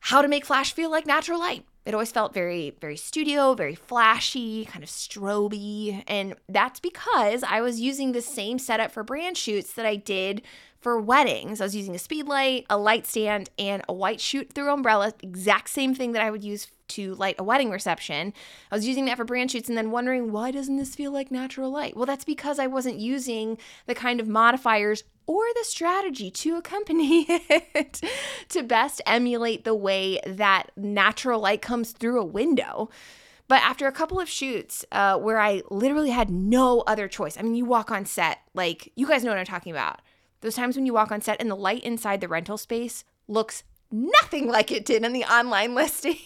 how 0.00 0.22
to 0.22 0.28
make 0.28 0.44
flash 0.44 0.72
feel 0.72 0.90
like 0.90 1.06
natural 1.06 1.38
light. 1.38 1.64
It 1.86 1.94
always 1.94 2.12
felt 2.12 2.34
very, 2.34 2.74
very 2.80 2.96
studio, 2.96 3.54
very 3.54 3.74
flashy, 3.74 4.66
kind 4.66 4.84
of 4.84 4.90
stroby. 4.90 6.04
And 6.06 6.34
that's 6.48 6.78
because 6.78 7.42
I 7.42 7.60
was 7.62 7.80
using 7.80 8.12
the 8.12 8.20
same 8.20 8.58
setup 8.58 8.92
for 8.92 9.02
brand 9.02 9.36
shoots 9.36 9.72
that 9.72 9.86
I 9.86 9.96
did 9.96 10.42
for 10.80 11.00
weddings. 11.00 11.60
I 11.60 11.64
was 11.64 11.76
using 11.76 11.94
a 11.94 11.98
speed 11.98 12.26
light, 12.26 12.66
a 12.68 12.76
light 12.76 13.06
stand, 13.06 13.50
and 13.58 13.82
a 13.88 13.92
white 13.92 14.20
shoot 14.20 14.52
through 14.52 14.72
umbrella, 14.72 15.12
exact 15.22 15.70
same 15.70 15.94
thing 15.94 16.12
that 16.12 16.22
I 16.22 16.30
would 16.30 16.44
use 16.44 16.68
to 16.88 17.14
light 17.14 17.36
a 17.38 17.44
wedding 17.44 17.70
reception. 17.70 18.32
I 18.70 18.74
was 18.74 18.86
using 18.86 19.04
that 19.06 19.16
for 19.16 19.24
brand 19.24 19.50
shoots 19.50 19.68
and 19.68 19.78
then 19.78 19.90
wondering 19.90 20.32
why 20.32 20.50
doesn't 20.50 20.76
this 20.76 20.94
feel 20.94 21.12
like 21.12 21.30
natural 21.30 21.70
light? 21.70 21.96
Well, 21.96 22.06
that's 22.06 22.24
because 22.24 22.58
I 22.58 22.66
wasn't 22.66 22.98
using 22.98 23.58
the 23.86 23.94
kind 23.94 24.20
of 24.20 24.28
modifiers 24.28 25.04
or 25.26 25.42
the 25.54 25.64
strategy 25.64 26.30
to 26.30 26.56
accompany 26.56 27.26
it 27.28 28.00
to 28.48 28.62
best 28.62 29.00
emulate 29.06 29.64
the 29.64 29.74
way 29.74 30.20
that 30.26 30.70
natural 30.76 31.40
light 31.40 31.62
comes 31.62 31.92
through 31.92 32.20
a 32.20 32.24
window. 32.24 32.90
But 33.48 33.62
after 33.62 33.88
a 33.88 33.92
couple 33.92 34.20
of 34.20 34.28
shoots 34.28 34.84
uh, 34.92 35.18
where 35.18 35.40
I 35.40 35.62
literally 35.70 36.10
had 36.10 36.30
no 36.30 36.82
other 36.82 37.08
choice, 37.08 37.36
I 37.36 37.42
mean, 37.42 37.56
you 37.56 37.64
walk 37.64 37.90
on 37.90 38.06
set, 38.06 38.38
like, 38.54 38.92
you 38.94 39.08
guys 39.08 39.24
know 39.24 39.30
what 39.32 39.38
I'm 39.40 39.44
talking 39.44 39.72
about. 39.72 40.00
Those 40.40 40.54
times 40.54 40.76
when 40.76 40.86
you 40.86 40.94
walk 40.94 41.10
on 41.10 41.20
set 41.20 41.40
and 41.40 41.50
the 41.50 41.56
light 41.56 41.82
inside 41.82 42.20
the 42.20 42.28
rental 42.28 42.56
space 42.56 43.04
looks 43.26 43.64
nothing 43.90 44.46
like 44.50 44.70
it 44.70 44.84
did 44.84 45.04
in 45.04 45.12
the 45.12 45.24
online 45.24 45.74
listing, 45.76 46.16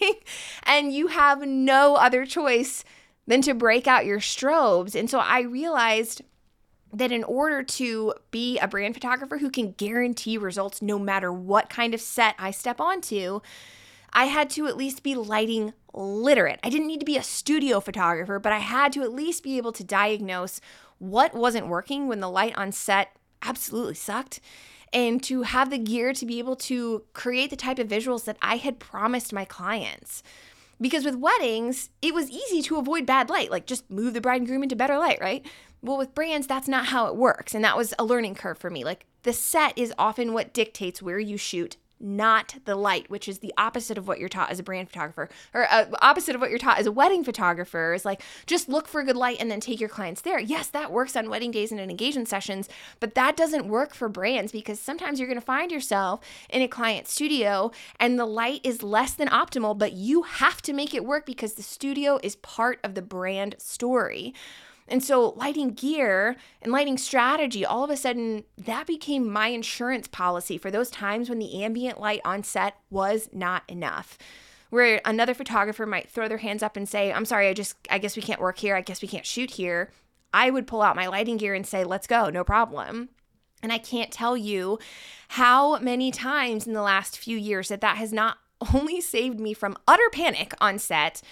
and 0.64 0.92
you 0.92 1.08
have 1.08 1.46
no 1.46 1.96
other 1.96 2.26
choice 2.26 2.84
than 3.26 3.40
to 3.42 3.54
break 3.54 3.86
out 3.86 4.04
your 4.04 4.20
strobes. 4.20 4.94
And 4.94 5.08
so 5.08 5.18
I 5.18 5.40
realized 5.40 6.22
that 6.94 7.12
in 7.12 7.24
order 7.24 7.62
to 7.62 8.14
be 8.30 8.58
a 8.58 8.68
brand 8.68 8.94
photographer 8.94 9.38
who 9.38 9.50
can 9.50 9.72
guarantee 9.72 10.38
results 10.38 10.80
no 10.80 10.98
matter 10.98 11.32
what 11.32 11.68
kind 11.68 11.92
of 11.92 12.00
set 12.00 12.34
I 12.38 12.52
step 12.52 12.80
onto, 12.80 13.40
I 14.12 14.26
had 14.26 14.48
to 14.50 14.66
at 14.66 14.76
least 14.76 15.02
be 15.02 15.16
lighting 15.16 15.72
literate. 15.92 16.60
I 16.62 16.70
didn't 16.70 16.86
need 16.86 17.00
to 17.00 17.06
be 17.06 17.16
a 17.16 17.22
studio 17.22 17.80
photographer, 17.80 18.38
but 18.38 18.52
I 18.52 18.60
had 18.60 18.92
to 18.92 19.02
at 19.02 19.12
least 19.12 19.42
be 19.42 19.56
able 19.56 19.72
to 19.72 19.84
diagnose 19.84 20.60
what 20.98 21.34
wasn't 21.34 21.66
working 21.66 22.06
when 22.06 22.20
the 22.20 22.30
light 22.30 22.56
on 22.56 22.70
set 22.70 23.16
absolutely 23.42 23.94
sucked 23.94 24.40
and 24.92 25.20
to 25.24 25.42
have 25.42 25.70
the 25.70 25.78
gear 25.78 26.12
to 26.12 26.24
be 26.24 26.38
able 26.38 26.54
to 26.54 27.02
create 27.12 27.50
the 27.50 27.56
type 27.56 27.80
of 27.80 27.88
visuals 27.88 28.24
that 28.24 28.36
I 28.40 28.56
had 28.56 28.78
promised 28.78 29.32
my 29.32 29.44
clients. 29.44 30.22
Because 30.80 31.04
with 31.04 31.16
weddings, 31.16 31.90
it 32.00 32.14
was 32.14 32.30
easy 32.30 32.62
to 32.62 32.76
avoid 32.76 33.04
bad 33.04 33.28
light, 33.28 33.50
like 33.50 33.66
just 33.66 33.90
move 33.90 34.14
the 34.14 34.20
bride 34.20 34.40
and 34.40 34.46
groom 34.46 34.62
into 34.62 34.76
better 34.76 34.98
light, 34.98 35.18
right? 35.20 35.44
Well, 35.84 35.98
with 35.98 36.14
brands, 36.14 36.46
that's 36.46 36.66
not 36.66 36.86
how 36.86 37.06
it 37.08 37.14
works. 37.14 37.54
And 37.54 37.62
that 37.62 37.76
was 37.76 37.92
a 37.98 38.04
learning 38.04 38.36
curve 38.36 38.56
for 38.56 38.70
me. 38.70 38.84
Like 38.84 39.04
the 39.22 39.34
set 39.34 39.76
is 39.76 39.92
often 39.98 40.32
what 40.32 40.54
dictates 40.54 41.02
where 41.02 41.18
you 41.18 41.36
shoot 41.36 41.76
not 42.00 42.56
the 42.64 42.74
light, 42.74 43.08
which 43.08 43.28
is 43.28 43.38
the 43.38 43.52
opposite 43.56 43.96
of 43.96 44.08
what 44.08 44.18
you're 44.18 44.28
taught 44.28 44.50
as 44.50 44.58
a 44.58 44.62
brand 44.62 44.88
photographer, 44.88 45.28
or 45.54 45.66
uh, 45.70 45.86
opposite 46.02 46.34
of 46.34 46.40
what 46.40 46.50
you're 46.50 46.58
taught 46.58 46.78
as 46.78 46.86
a 46.86 46.92
wedding 46.92 47.22
photographer. 47.22 47.94
Is 47.94 48.04
like 48.04 48.22
just 48.46 48.68
look 48.68 48.88
for 48.88 49.00
a 49.00 49.04
good 49.04 49.16
light 49.16 49.36
and 49.40 49.50
then 49.50 49.60
take 49.60 49.78
your 49.78 49.88
clients 49.88 50.22
there. 50.22 50.38
Yes, 50.38 50.68
that 50.68 50.90
works 50.90 51.16
on 51.16 51.30
wedding 51.30 51.50
days 51.50 51.70
and 51.70 51.80
in 51.80 51.90
engagement 51.90 52.28
sessions, 52.28 52.68
but 52.98 53.14
that 53.14 53.36
doesn't 53.36 53.68
work 53.68 53.94
for 53.94 54.08
brands 54.08 54.52
because 54.52 54.80
sometimes 54.80 55.18
you're 55.20 55.28
going 55.28 55.40
to 55.40 55.44
find 55.44 55.70
yourself 55.70 56.20
in 56.48 56.62
a 56.62 56.68
client 56.68 57.08
studio 57.08 57.70
and 58.00 58.18
the 58.18 58.26
light 58.26 58.60
is 58.64 58.82
less 58.82 59.14
than 59.14 59.28
optimal, 59.28 59.76
but 59.76 59.92
you 59.92 60.22
have 60.22 60.62
to 60.62 60.72
make 60.72 60.94
it 60.94 61.04
work 61.04 61.26
because 61.26 61.54
the 61.54 61.62
studio 61.62 62.18
is 62.22 62.36
part 62.36 62.80
of 62.82 62.94
the 62.94 63.02
brand 63.02 63.56
story. 63.58 64.34
And 64.86 65.02
so, 65.02 65.30
lighting 65.30 65.70
gear 65.70 66.36
and 66.60 66.70
lighting 66.70 66.98
strategy, 66.98 67.64
all 67.64 67.84
of 67.84 67.90
a 67.90 67.96
sudden, 67.96 68.44
that 68.58 68.86
became 68.86 69.30
my 69.30 69.48
insurance 69.48 70.08
policy 70.08 70.58
for 70.58 70.70
those 70.70 70.90
times 70.90 71.30
when 71.30 71.38
the 71.38 71.62
ambient 71.62 72.00
light 72.00 72.20
on 72.24 72.42
set 72.42 72.76
was 72.90 73.30
not 73.32 73.62
enough. 73.66 74.18
Where 74.68 75.00
another 75.04 75.34
photographer 75.34 75.86
might 75.86 76.10
throw 76.10 76.28
their 76.28 76.38
hands 76.38 76.62
up 76.62 76.76
and 76.76 76.88
say, 76.88 77.12
I'm 77.12 77.24
sorry, 77.24 77.48
I 77.48 77.54
just, 77.54 77.76
I 77.88 77.98
guess 77.98 78.16
we 78.16 78.22
can't 78.22 78.40
work 78.40 78.58
here. 78.58 78.76
I 78.76 78.82
guess 78.82 79.00
we 79.00 79.08
can't 79.08 79.24
shoot 79.24 79.52
here. 79.52 79.90
I 80.34 80.50
would 80.50 80.66
pull 80.66 80.82
out 80.82 80.96
my 80.96 81.06
lighting 81.06 81.36
gear 81.36 81.54
and 81.54 81.66
say, 81.66 81.84
let's 81.84 82.08
go, 82.08 82.28
no 82.28 82.44
problem. 82.44 83.08
And 83.62 83.72
I 83.72 83.78
can't 83.78 84.10
tell 84.10 84.36
you 84.36 84.78
how 85.28 85.78
many 85.78 86.10
times 86.10 86.66
in 86.66 86.74
the 86.74 86.82
last 86.82 87.16
few 87.16 87.38
years 87.38 87.68
that 87.68 87.80
that 87.80 87.96
has 87.96 88.12
not 88.12 88.38
only 88.74 89.00
saved 89.00 89.40
me 89.40 89.54
from 89.54 89.78
utter 89.88 90.10
panic 90.12 90.52
on 90.60 90.78
set, 90.78 91.22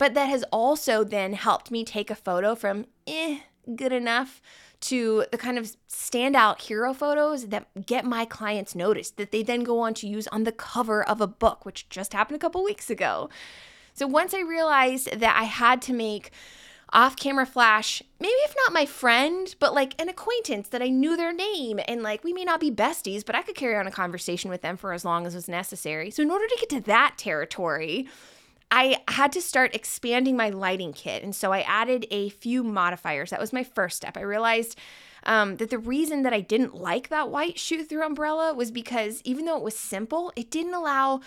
but 0.00 0.14
that 0.14 0.30
has 0.30 0.42
also 0.50 1.04
then 1.04 1.34
helped 1.34 1.70
me 1.70 1.84
take 1.84 2.10
a 2.10 2.14
photo 2.14 2.54
from 2.54 2.86
eh, 3.06 3.40
good 3.76 3.92
enough 3.92 4.40
to 4.80 5.26
the 5.30 5.36
kind 5.36 5.58
of 5.58 5.76
standout 5.90 6.58
hero 6.62 6.94
photos 6.94 7.48
that 7.48 7.68
get 7.84 8.06
my 8.06 8.24
clients 8.24 8.74
noticed, 8.74 9.18
that 9.18 9.30
they 9.30 9.42
then 9.42 9.62
go 9.62 9.78
on 9.80 9.92
to 9.92 10.08
use 10.08 10.26
on 10.28 10.44
the 10.44 10.52
cover 10.52 11.06
of 11.06 11.20
a 11.20 11.26
book, 11.26 11.66
which 11.66 11.86
just 11.90 12.14
happened 12.14 12.36
a 12.36 12.38
couple 12.38 12.64
weeks 12.64 12.88
ago. 12.88 13.28
So 13.92 14.06
once 14.06 14.32
I 14.32 14.40
realized 14.40 15.20
that 15.20 15.36
I 15.38 15.44
had 15.44 15.82
to 15.82 15.92
make 15.92 16.30
off 16.94 17.14
camera 17.14 17.44
flash, 17.44 18.02
maybe 18.18 18.32
if 18.32 18.54
not 18.64 18.72
my 18.72 18.86
friend, 18.86 19.54
but 19.60 19.74
like 19.74 20.00
an 20.00 20.08
acquaintance 20.08 20.70
that 20.70 20.80
I 20.80 20.88
knew 20.88 21.14
their 21.14 21.34
name 21.34 21.78
and 21.86 22.02
like 22.02 22.24
we 22.24 22.32
may 22.32 22.46
not 22.46 22.58
be 22.58 22.70
besties, 22.70 23.22
but 23.22 23.34
I 23.34 23.42
could 23.42 23.54
carry 23.54 23.76
on 23.76 23.86
a 23.86 23.90
conversation 23.92 24.48
with 24.48 24.62
them 24.62 24.78
for 24.78 24.94
as 24.94 25.04
long 25.04 25.26
as 25.26 25.34
was 25.34 25.46
necessary. 25.46 26.10
So 26.10 26.22
in 26.22 26.30
order 26.30 26.46
to 26.46 26.56
get 26.58 26.70
to 26.70 26.80
that 26.86 27.18
territory, 27.18 28.08
I 28.70 28.98
had 29.08 29.32
to 29.32 29.40
start 29.40 29.74
expanding 29.74 30.36
my 30.36 30.50
lighting 30.50 30.92
kit. 30.92 31.22
And 31.22 31.34
so 31.34 31.52
I 31.52 31.60
added 31.60 32.06
a 32.10 32.28
few 32.28 32.62
modifiers. 32.62 33.30
That 33.30 33.40
was 33.40 33.52
my 33.52 33.64
first 33.64 33.96
step. 33.96 34.16
I 34.16 34.20
realized 34.20 34.78
um, 35.24 35.56
that 35.56 35.70
the 35.70 35.78
reason 35.78 36.22
that 36.22 36.32
I 36.32 36.40
didn't 36.40 36.74
like 36.74 37.08
that 37.08 37.30
white 37.30 37.58
shoot 37.58 37.88
through 37.88 38.06
umbrella 38.06 38.54
was 38.54 38.70
because 38.70 39.20
even 39.24 39.44
though 39.44 39.56
it 39.56 39.62
was 39.62 39.76
simple, 39.76 40.32
it 40.36 40.50
didn't 40.50 40.74
allow 40.74 41.20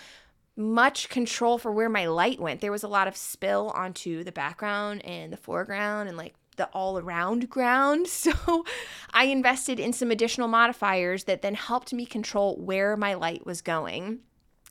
much 0.56 1.08
control 1.08 1.58
for 1.58 1.72
where 1.72 1.88
my 1.88 2.06
light 2.06 2.40
went. 2.40 2.60
There 2.60 2.72
was 2.72 2.82
a 2.82 2.88
lot 2.88 3.08
of 3.08 3.16
spill 3.16 3.70
onto 3.74 4.24
the 4.24 4.32
background 4.32 5.04
and 5.04 5.32
the 5.32 5.36
foreground 5.36 6.08
and 6.08 6.16
like 6.16 6.34
the 6.56 6.66
all 6.66 6.98
around 6.98 7.50
ground. 7.50 8.06
So 8.24 8.64
I 9.12 9.24
invested 9.24 9.78
in 9.78 9.92
some 9.92 10.10
additional 10.10 10.48
modifiers 10.48 11.24
that 11.24 11.42
then 11.42 11.54
helped 11.54 11.92
me 11.92 12.06
control 12.06 12.56
where 12.56 12.96
my 12.96 13.14
light 13.14 13.44
was 13.44 13.60
going. 13.60 14.20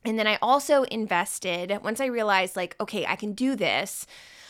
And 0.06 0.20
then 0.20 0.28
I 0.28 0.38
also 0.42 0.84
invested, 0.84 1.78
once 1.84 2.02
I 2.02 2.06
realized, 2.06 2.56
like, 2.56 2.76
okay, 2.80 3.06
I 3.06 3.16
can 3.16 3.34
do 3.34 3.56
this. 3.56 4.06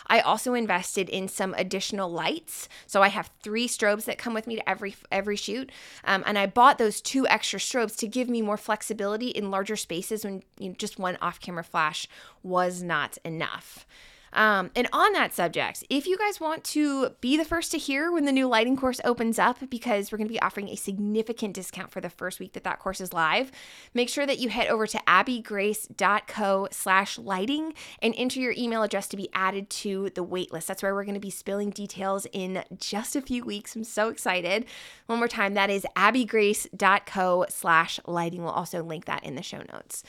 I 0.07 0.19
also 0.19 0.53
invested 0.53 1.09
in 1.09 1.27
some 1.27 1.53
additional 1.53 2.11
lights. 2.11 2.67
So 2.87 3.01
I 3.01 3.07
have 3.07 3.31
three 3.41 3.67
strobes 3.67 4.05
that 4.05 4.17
come 4.17 4.33
with 4.33 4.47
me 4.47 4.55
to 4.57 4.69
every 4.69 4.95
every 5.11 5.37
shoot, 5.37 5.71
um, 6.03 6.23
and 6.25 6.37
I 6.37 6.45
bought 6.45 6.77
those 6.77 7.01
two 7.01 7.25
extra 7.27 7.59
strobes 7.59 7.95
to 7.99 8.07
give 8.07 8.29
me 8.29 8.41
more 8.41 8.57
flexibility 8.57 9.29
in 9.29 9.51
larger 9.51 9.77
spaces 9.77 10.25
when 10.25 10.43
you 10.59 10.69
know, 10.69 10.75
just 10.77 10.99
one 10.99 11.17
off-camera 11.21 11.63
flash 11.63 12.07
was 12.43 12.83
not 12.83 13.17
enough. 13.23 13.85
Um, 14.33 14.71
and 14.75 14.87
on 14.91 15.13
that 15.13 15.33
subject, 15.33 15.83
if 15.89 16.05
you 16.07 16.17
guys 16.17 16.39
want 16.39 16.63
to 16.65 17.11
be 17.21 17.37
the 17.37 17.45
first 17.45 17.71
to 17.71 17.77
hear 17.77 18.11
when 18.11 18.25
the 18.25 18.31
new 18.31 18.47
lighting 18.47 18.75
course 18.75 18.99
opens 19.05 19.39
up, 19.39 19.57
because 19.69 20.11
we're 20.11 20.17
going 20.17 20.27
to 20.27 20.33
be 20.33 20.41
offering 20.41 20.69
a 20.69 20.75
significant 20.75 21.53
discount 21.53 21.91
for 21.91 22.01
the 22.01 22.09
first 22.09 22.39
week 22.39 22.53
that 22.53 22.63
that 22.63 22.79
course 22.79 22.99
is 22.99 23.13
live, 23.13 23.51
make 23.93 24.09
sure 24.09 24.25
that 24.25 24.39
you 24.39 24.49
head 24.49 24.67
over 24.67 24.87
to 24.87 24.97
abbygrace.co 25.07 26.67
slash 26.71 27.17
lighting 27.19 27.73
and 28.01 28.13
enter 28.17 28.39
your 28.39 28.53
email 28.57 28.83
address 28.83 29.07
to 29.07 29.17
be 29.17 29.29
added 29.33 29.69
to 29.69 30.09
the 30.15 30.25
waitlist. 30.25 30.65
That's 30.65 30.83
where 30.83 30.93
we're 30.93 31.05
going 31.05 31.13
to 31.13 31.19
be 31.19 31.29
spilling 31.29 31.69
details 31.69 32.25
in 32.31 32.63
just 32.77 33.15
a 33.15 33.21
few 33.21 33.45
weeks. 33.45 33.75
I'm 33.75 33.83
so 33.83 34.09
excited. 34.09 34.65
One 35.05 35.19
more 35.19 35.27
time, 35.27 35.53
that 35.53 35.69
is 35.69 35.85
abbygrace.co 35.95 37.45
slash 37.49 37.99
lighting. 38.07 38.43
We'll 38.43 38.51
also 38.51 38.83
link 38.83 39.05
that 39.05 39.23
in 39.23 39.35
the 39.35 39.43
show 39.43 39.61
notes. 39.71 40.03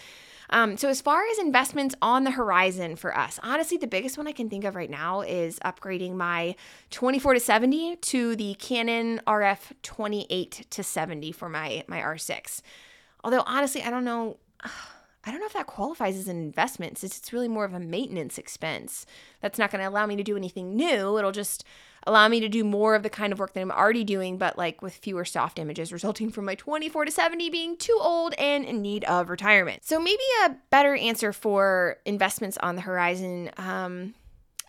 Um, 0.50 0.76
so, 0.76 0.88
as 0.88 1.00
far 1.00 1.22
as 1.26 1.38
investments 1.38 1.94
on 2.02 2.24
the 2.24 2.33
horizon 2.33 2.96
for 2.96 3.16
us, 3.16 3.40
honestly, 3.42 3.76
the 3.76 3.87
biggest 3.87 4.18
one 4.18 4.26
I 4.26 4.33
can 4.33 4.48
think 4.48 4.64
of 4.64 4.74
right 4.74 4.90
now 4.90 5.22
is 5.22 5.59
upgrading 5.61 6.14
my 6.14 6.54
24 6.90 7.35
to 7.35 7.40
70 7.40 7.96
to 7.96 8.37
the 8.37 8.54
Canon 8.54 9.20
RF 9.26 9.72
28 9.83 10.66
to 10.70 10.83
70 10.83 11.33
for 11.33 11.48
my 11.48 11.85
my 11.88 12.00
R6. 12.00 12.61
Although 13.22 13.42
honestly, 13.46 13.83
I 13.83 13.90
don't 13.90 14.04
know. 14.04 14.38
I 15.26 15.30
don't 15.30 15.40
know 15.40 15.46
if 15.46 15.54
that 15.54 15.66
qualifies 15.66 16.18
as 16.18 16.28
an 16.28 16.37
investment 16.37 16.98
since 16.98 17.16
it's 17.16 17.33
really 17.33 17.48
more 17.48 17.64
of 17.64 17.72
a 17.72 17.80
maintenance 17.80 18.37
expense. 18.37 19.07
That's 19.40 19.59
not 19.59 19.70
going 19.70 19.83
to 19.83 19.88
allow 19.88 20.04
me 20.04 20.16
to 20.16 20.22
do 20.22 20.37
anything 20.37 20.76
new. 20.76 21.16
It'll 21.16 21.33
just 21.33 21.64
allow 22.06 22.28
me 22.28 22.40
to 22.40 22.48
do 22.48 22.64
more 22.64 22.94
of 22.94 23.02
the 23.02 23.10
kind 23.10 23.32
of 23.32 23.38
work 23.38 23.52
that 23.54 23.60
I'm 23.60 23.70
already 23.70 24.04
doing, 24.04 24.38
but 24.38 24.56
like 24.58 24.82
with 24.82 24.94
fewer 24.94 25.24
soft 25.24 25.58
images, 25.58 25.92
resulting 25.92 26.30
from 26.30 26.44
my 26.44 26.54
24 26.54 27.06
to 27.06 27.10
70 27.10 27.50
being 27.50 27.76
too 27.76 27.98
old 28.00 28.34
and 28.34 28.64
in 28.64 28.82
need 28.82 29.04
of 29.04 29.30
retirement. 29.30 29.84
So 29.84 29.98
maybe 29.98 30.22
a 30.44 30.56
better 30.70 30.94
answer 30.94 31.32
for 31.32 31.98
investments 32.04 32.58
on 32.58 32.76
the 32.76 32.82
horizon. 32.82 33.50
Um, 33.56 34.14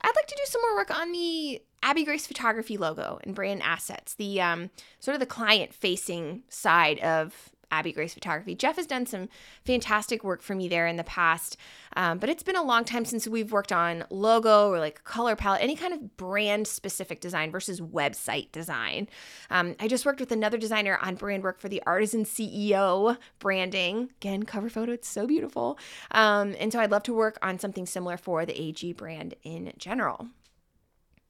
I'd 0.02 0.15
like 0.15 0.28
to 0.28 0.36
do 0.36 0.43
some 0.45 0.62
more 0.62 0.76
work 0.76 0.91
on 0.91 1.12
the 1.12 1.62
Abby 1.82 2.04
Grace 2.04 2.26
photography 2.26 2.78
logo 2.78 3.19
and 3.24 3.36
brand 3.36 3.62
assets, 3.62 4.15
the 4.15 4.41
um, 4.41 4.69
sort 5.00 5.13
of 5.13 5.19
the 5.19 5.26
client 5.26 5.74
facing 5.74 6.43
side 6.50 7.00
of 7.00 7.52
Abby 7.76 7.92
Grace 7.92 8.14
Photography. 8.14 8.56
Jeff 8.56 8.78
has 8.78 8.88
done 8.88 9.06
some 9.06 9.28
fantastic 9.66 10.24
work 10.24 10.42
for 10.42 10.56
me 10.56 10.70
there 10.70 10.88
in 10.88 10.96
the 10.96 11.04
past, 11.04 11.58
um, 11.98 12.20
but 12.20 12.30
it's 12.30 12.42
been 12.42 12.56
a 12.56 12.64
long 12.64 12.86
time 12.86 13.04
since 13.04 13.28
we've 13.28 13.52
worked 13.52 13.74
on 13.74 14.06
logo 14.10 14.70
or 14.70 14.80
like 14.80 15.04
color 15.04 15.36
palette, 15.36 15.62
any 15.62 15.76
kind 15.76 15.94
of 15.94 16.16
brand 16.16 16.68
specific 16.68 17.20
design 17.20 17.52
versus 17.52 17.82
website 17.82 18.50
design. 18.54 19.10
Um, 19.50 19.76
I 19.80 19.90
just 19.90 20.06
worked 20.06 20.22
with 20.22 20.32
another 20.32 20.58
designer 20.58 20.98
on 21.02 21.16
brand 21.16 21.44
work 21.44 21.60
for 21.60 21.68
the 21.68 21.84
Artisan 21.86 22.24
CEO 22.24 23.18
branding. 23.40 24.10
Again, 24.22 24.44
cover 24.44 24.70
photo, 24.70 24.94
it's 24.94 25.10
so 25.10 25.28
beautiful. 25.28 25.78
Um, 26.12 26.56
and 26.58 26.72
so 26.72 26.80
I'd 26.80 26.92
love 26.92 27.04
to 27.04 27.14
work 27.14 27.38
on 27.42 27.60
something 27.60 27.86
similar 27.86 28.16
for 28.16 28.46
the 28.46 28.60
AG 28.60 28.94
brand 28.94 29.36
in 29.44 29.74
general. 29.78 30.30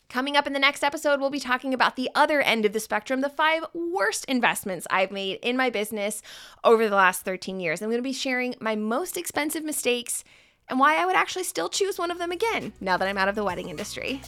Coming 0.09 0.37
up 0.37 0.47
in 0.47 0.53
the 0.53 0.59
next 0.59 0.83
episode, 0.83 1.19
we'll 1.19 1.29
be 1.29 1.39
talking 1.39 1.73
about 1.73 1.95
the 1.95 2.09
other 2.15 2.41
end 2.41 2.65
of 2.65 2.73
the 2.73 2.79
spectrum, 2.79 3.21
the 3.21 3.29
five 3.29 3.65
worst 3.73 4.25
investments 4.25 4.87
I've 4.89 5.11
made 5.11 5.39
in 5.41 5.57
my 5.57 5.69
business 5.69 6.21
over 6.63 6.87
the 6.87 6.95
last 6.95 7.23
13 7.23 7.59
years. 7.59 7.81
I'm 7.81 7.89
going 7.89 7.99
to 7.99 8.03
be 8.03 8.13
sharing 8.13 8.55
my 8.59 8.75
most 8.75 9.17
expensive 9.17 9.63
mistakes 9.63 10.23
and 10.69 10.79
why 10.79 10.95
I 10.95 11.05
would 11.05 11.15
actually 11.15 11.43
still 11.43 11.69
choose 11.69 11.99
one 11.99 12.11
of 12.11 12.17
them 12.17 12.31
again 12.31 12.71
now 12.79 12.97
that 12.97 13.07
I'm 13.07 13.17
out 13.17 13.27
of 13.27 13.35
the 13.35 13.43
wedding 13.43 13.69
industry. 13.69 14.21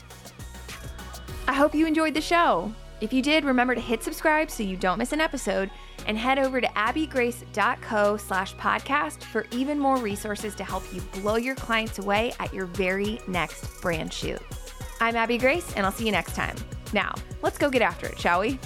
I 1.46 1.52
hope 1.52 1.74
you 1.74 1.86
enjoyed 1.86 2.14
the 2.14 2.20
show. 2.20 2.72
If 3.00 3.12
you 3.12 3.22
did, 3.22 3.44
remember 3.44 3.74
to 3.74 3.80
hit 3.80 4.02
subscribe 4.02 4.50
so 4.50 4.64
you 4.64 4.76
don't 4.76 4.98
miss 4.98 5.12
an 5.12 5.20
episode 5.20 5.70
and 6.06 6.18
head 6.18 6.38
over 6.38 6.60
to 6.60 6.66
abbygrace.co 6.68 8.16
slash 8.16 8.54
podcast 8.56 9.22
for 9.22 9.46
even 9.52 9.78
more 9.78 9.98
resources 9.98 10.54
to 10.56 10.64
help 10.64 10.82
you 10.92 11.00
blow 11.20 11.36
your 11.36 11.54
clients 11.54 11.98
away 11.98 12.32
at 12.40 12.52
your 12.52 12.66
very 12.66 13.20
next 13.28 13.80
brand 13.80 14.12
shoot. 14.12 14.40
I'm 15.00 15.14
Abby 15.14 15.38
Grace, 15.38 15.72
and 15.76 15.86
I'll 15.86 15.92
see 15.92 16.06
you 16.06 16.12
next 16.12 16.34
time. 16.34 16.56
Now, 16.92 17.14
let's 17.42 17.56
go 17.58 17.70
get 17.70 17.82
after 17.82 18.06
it, 18.06 18.18
shall 18.18 18.40
we? 18.40 18.58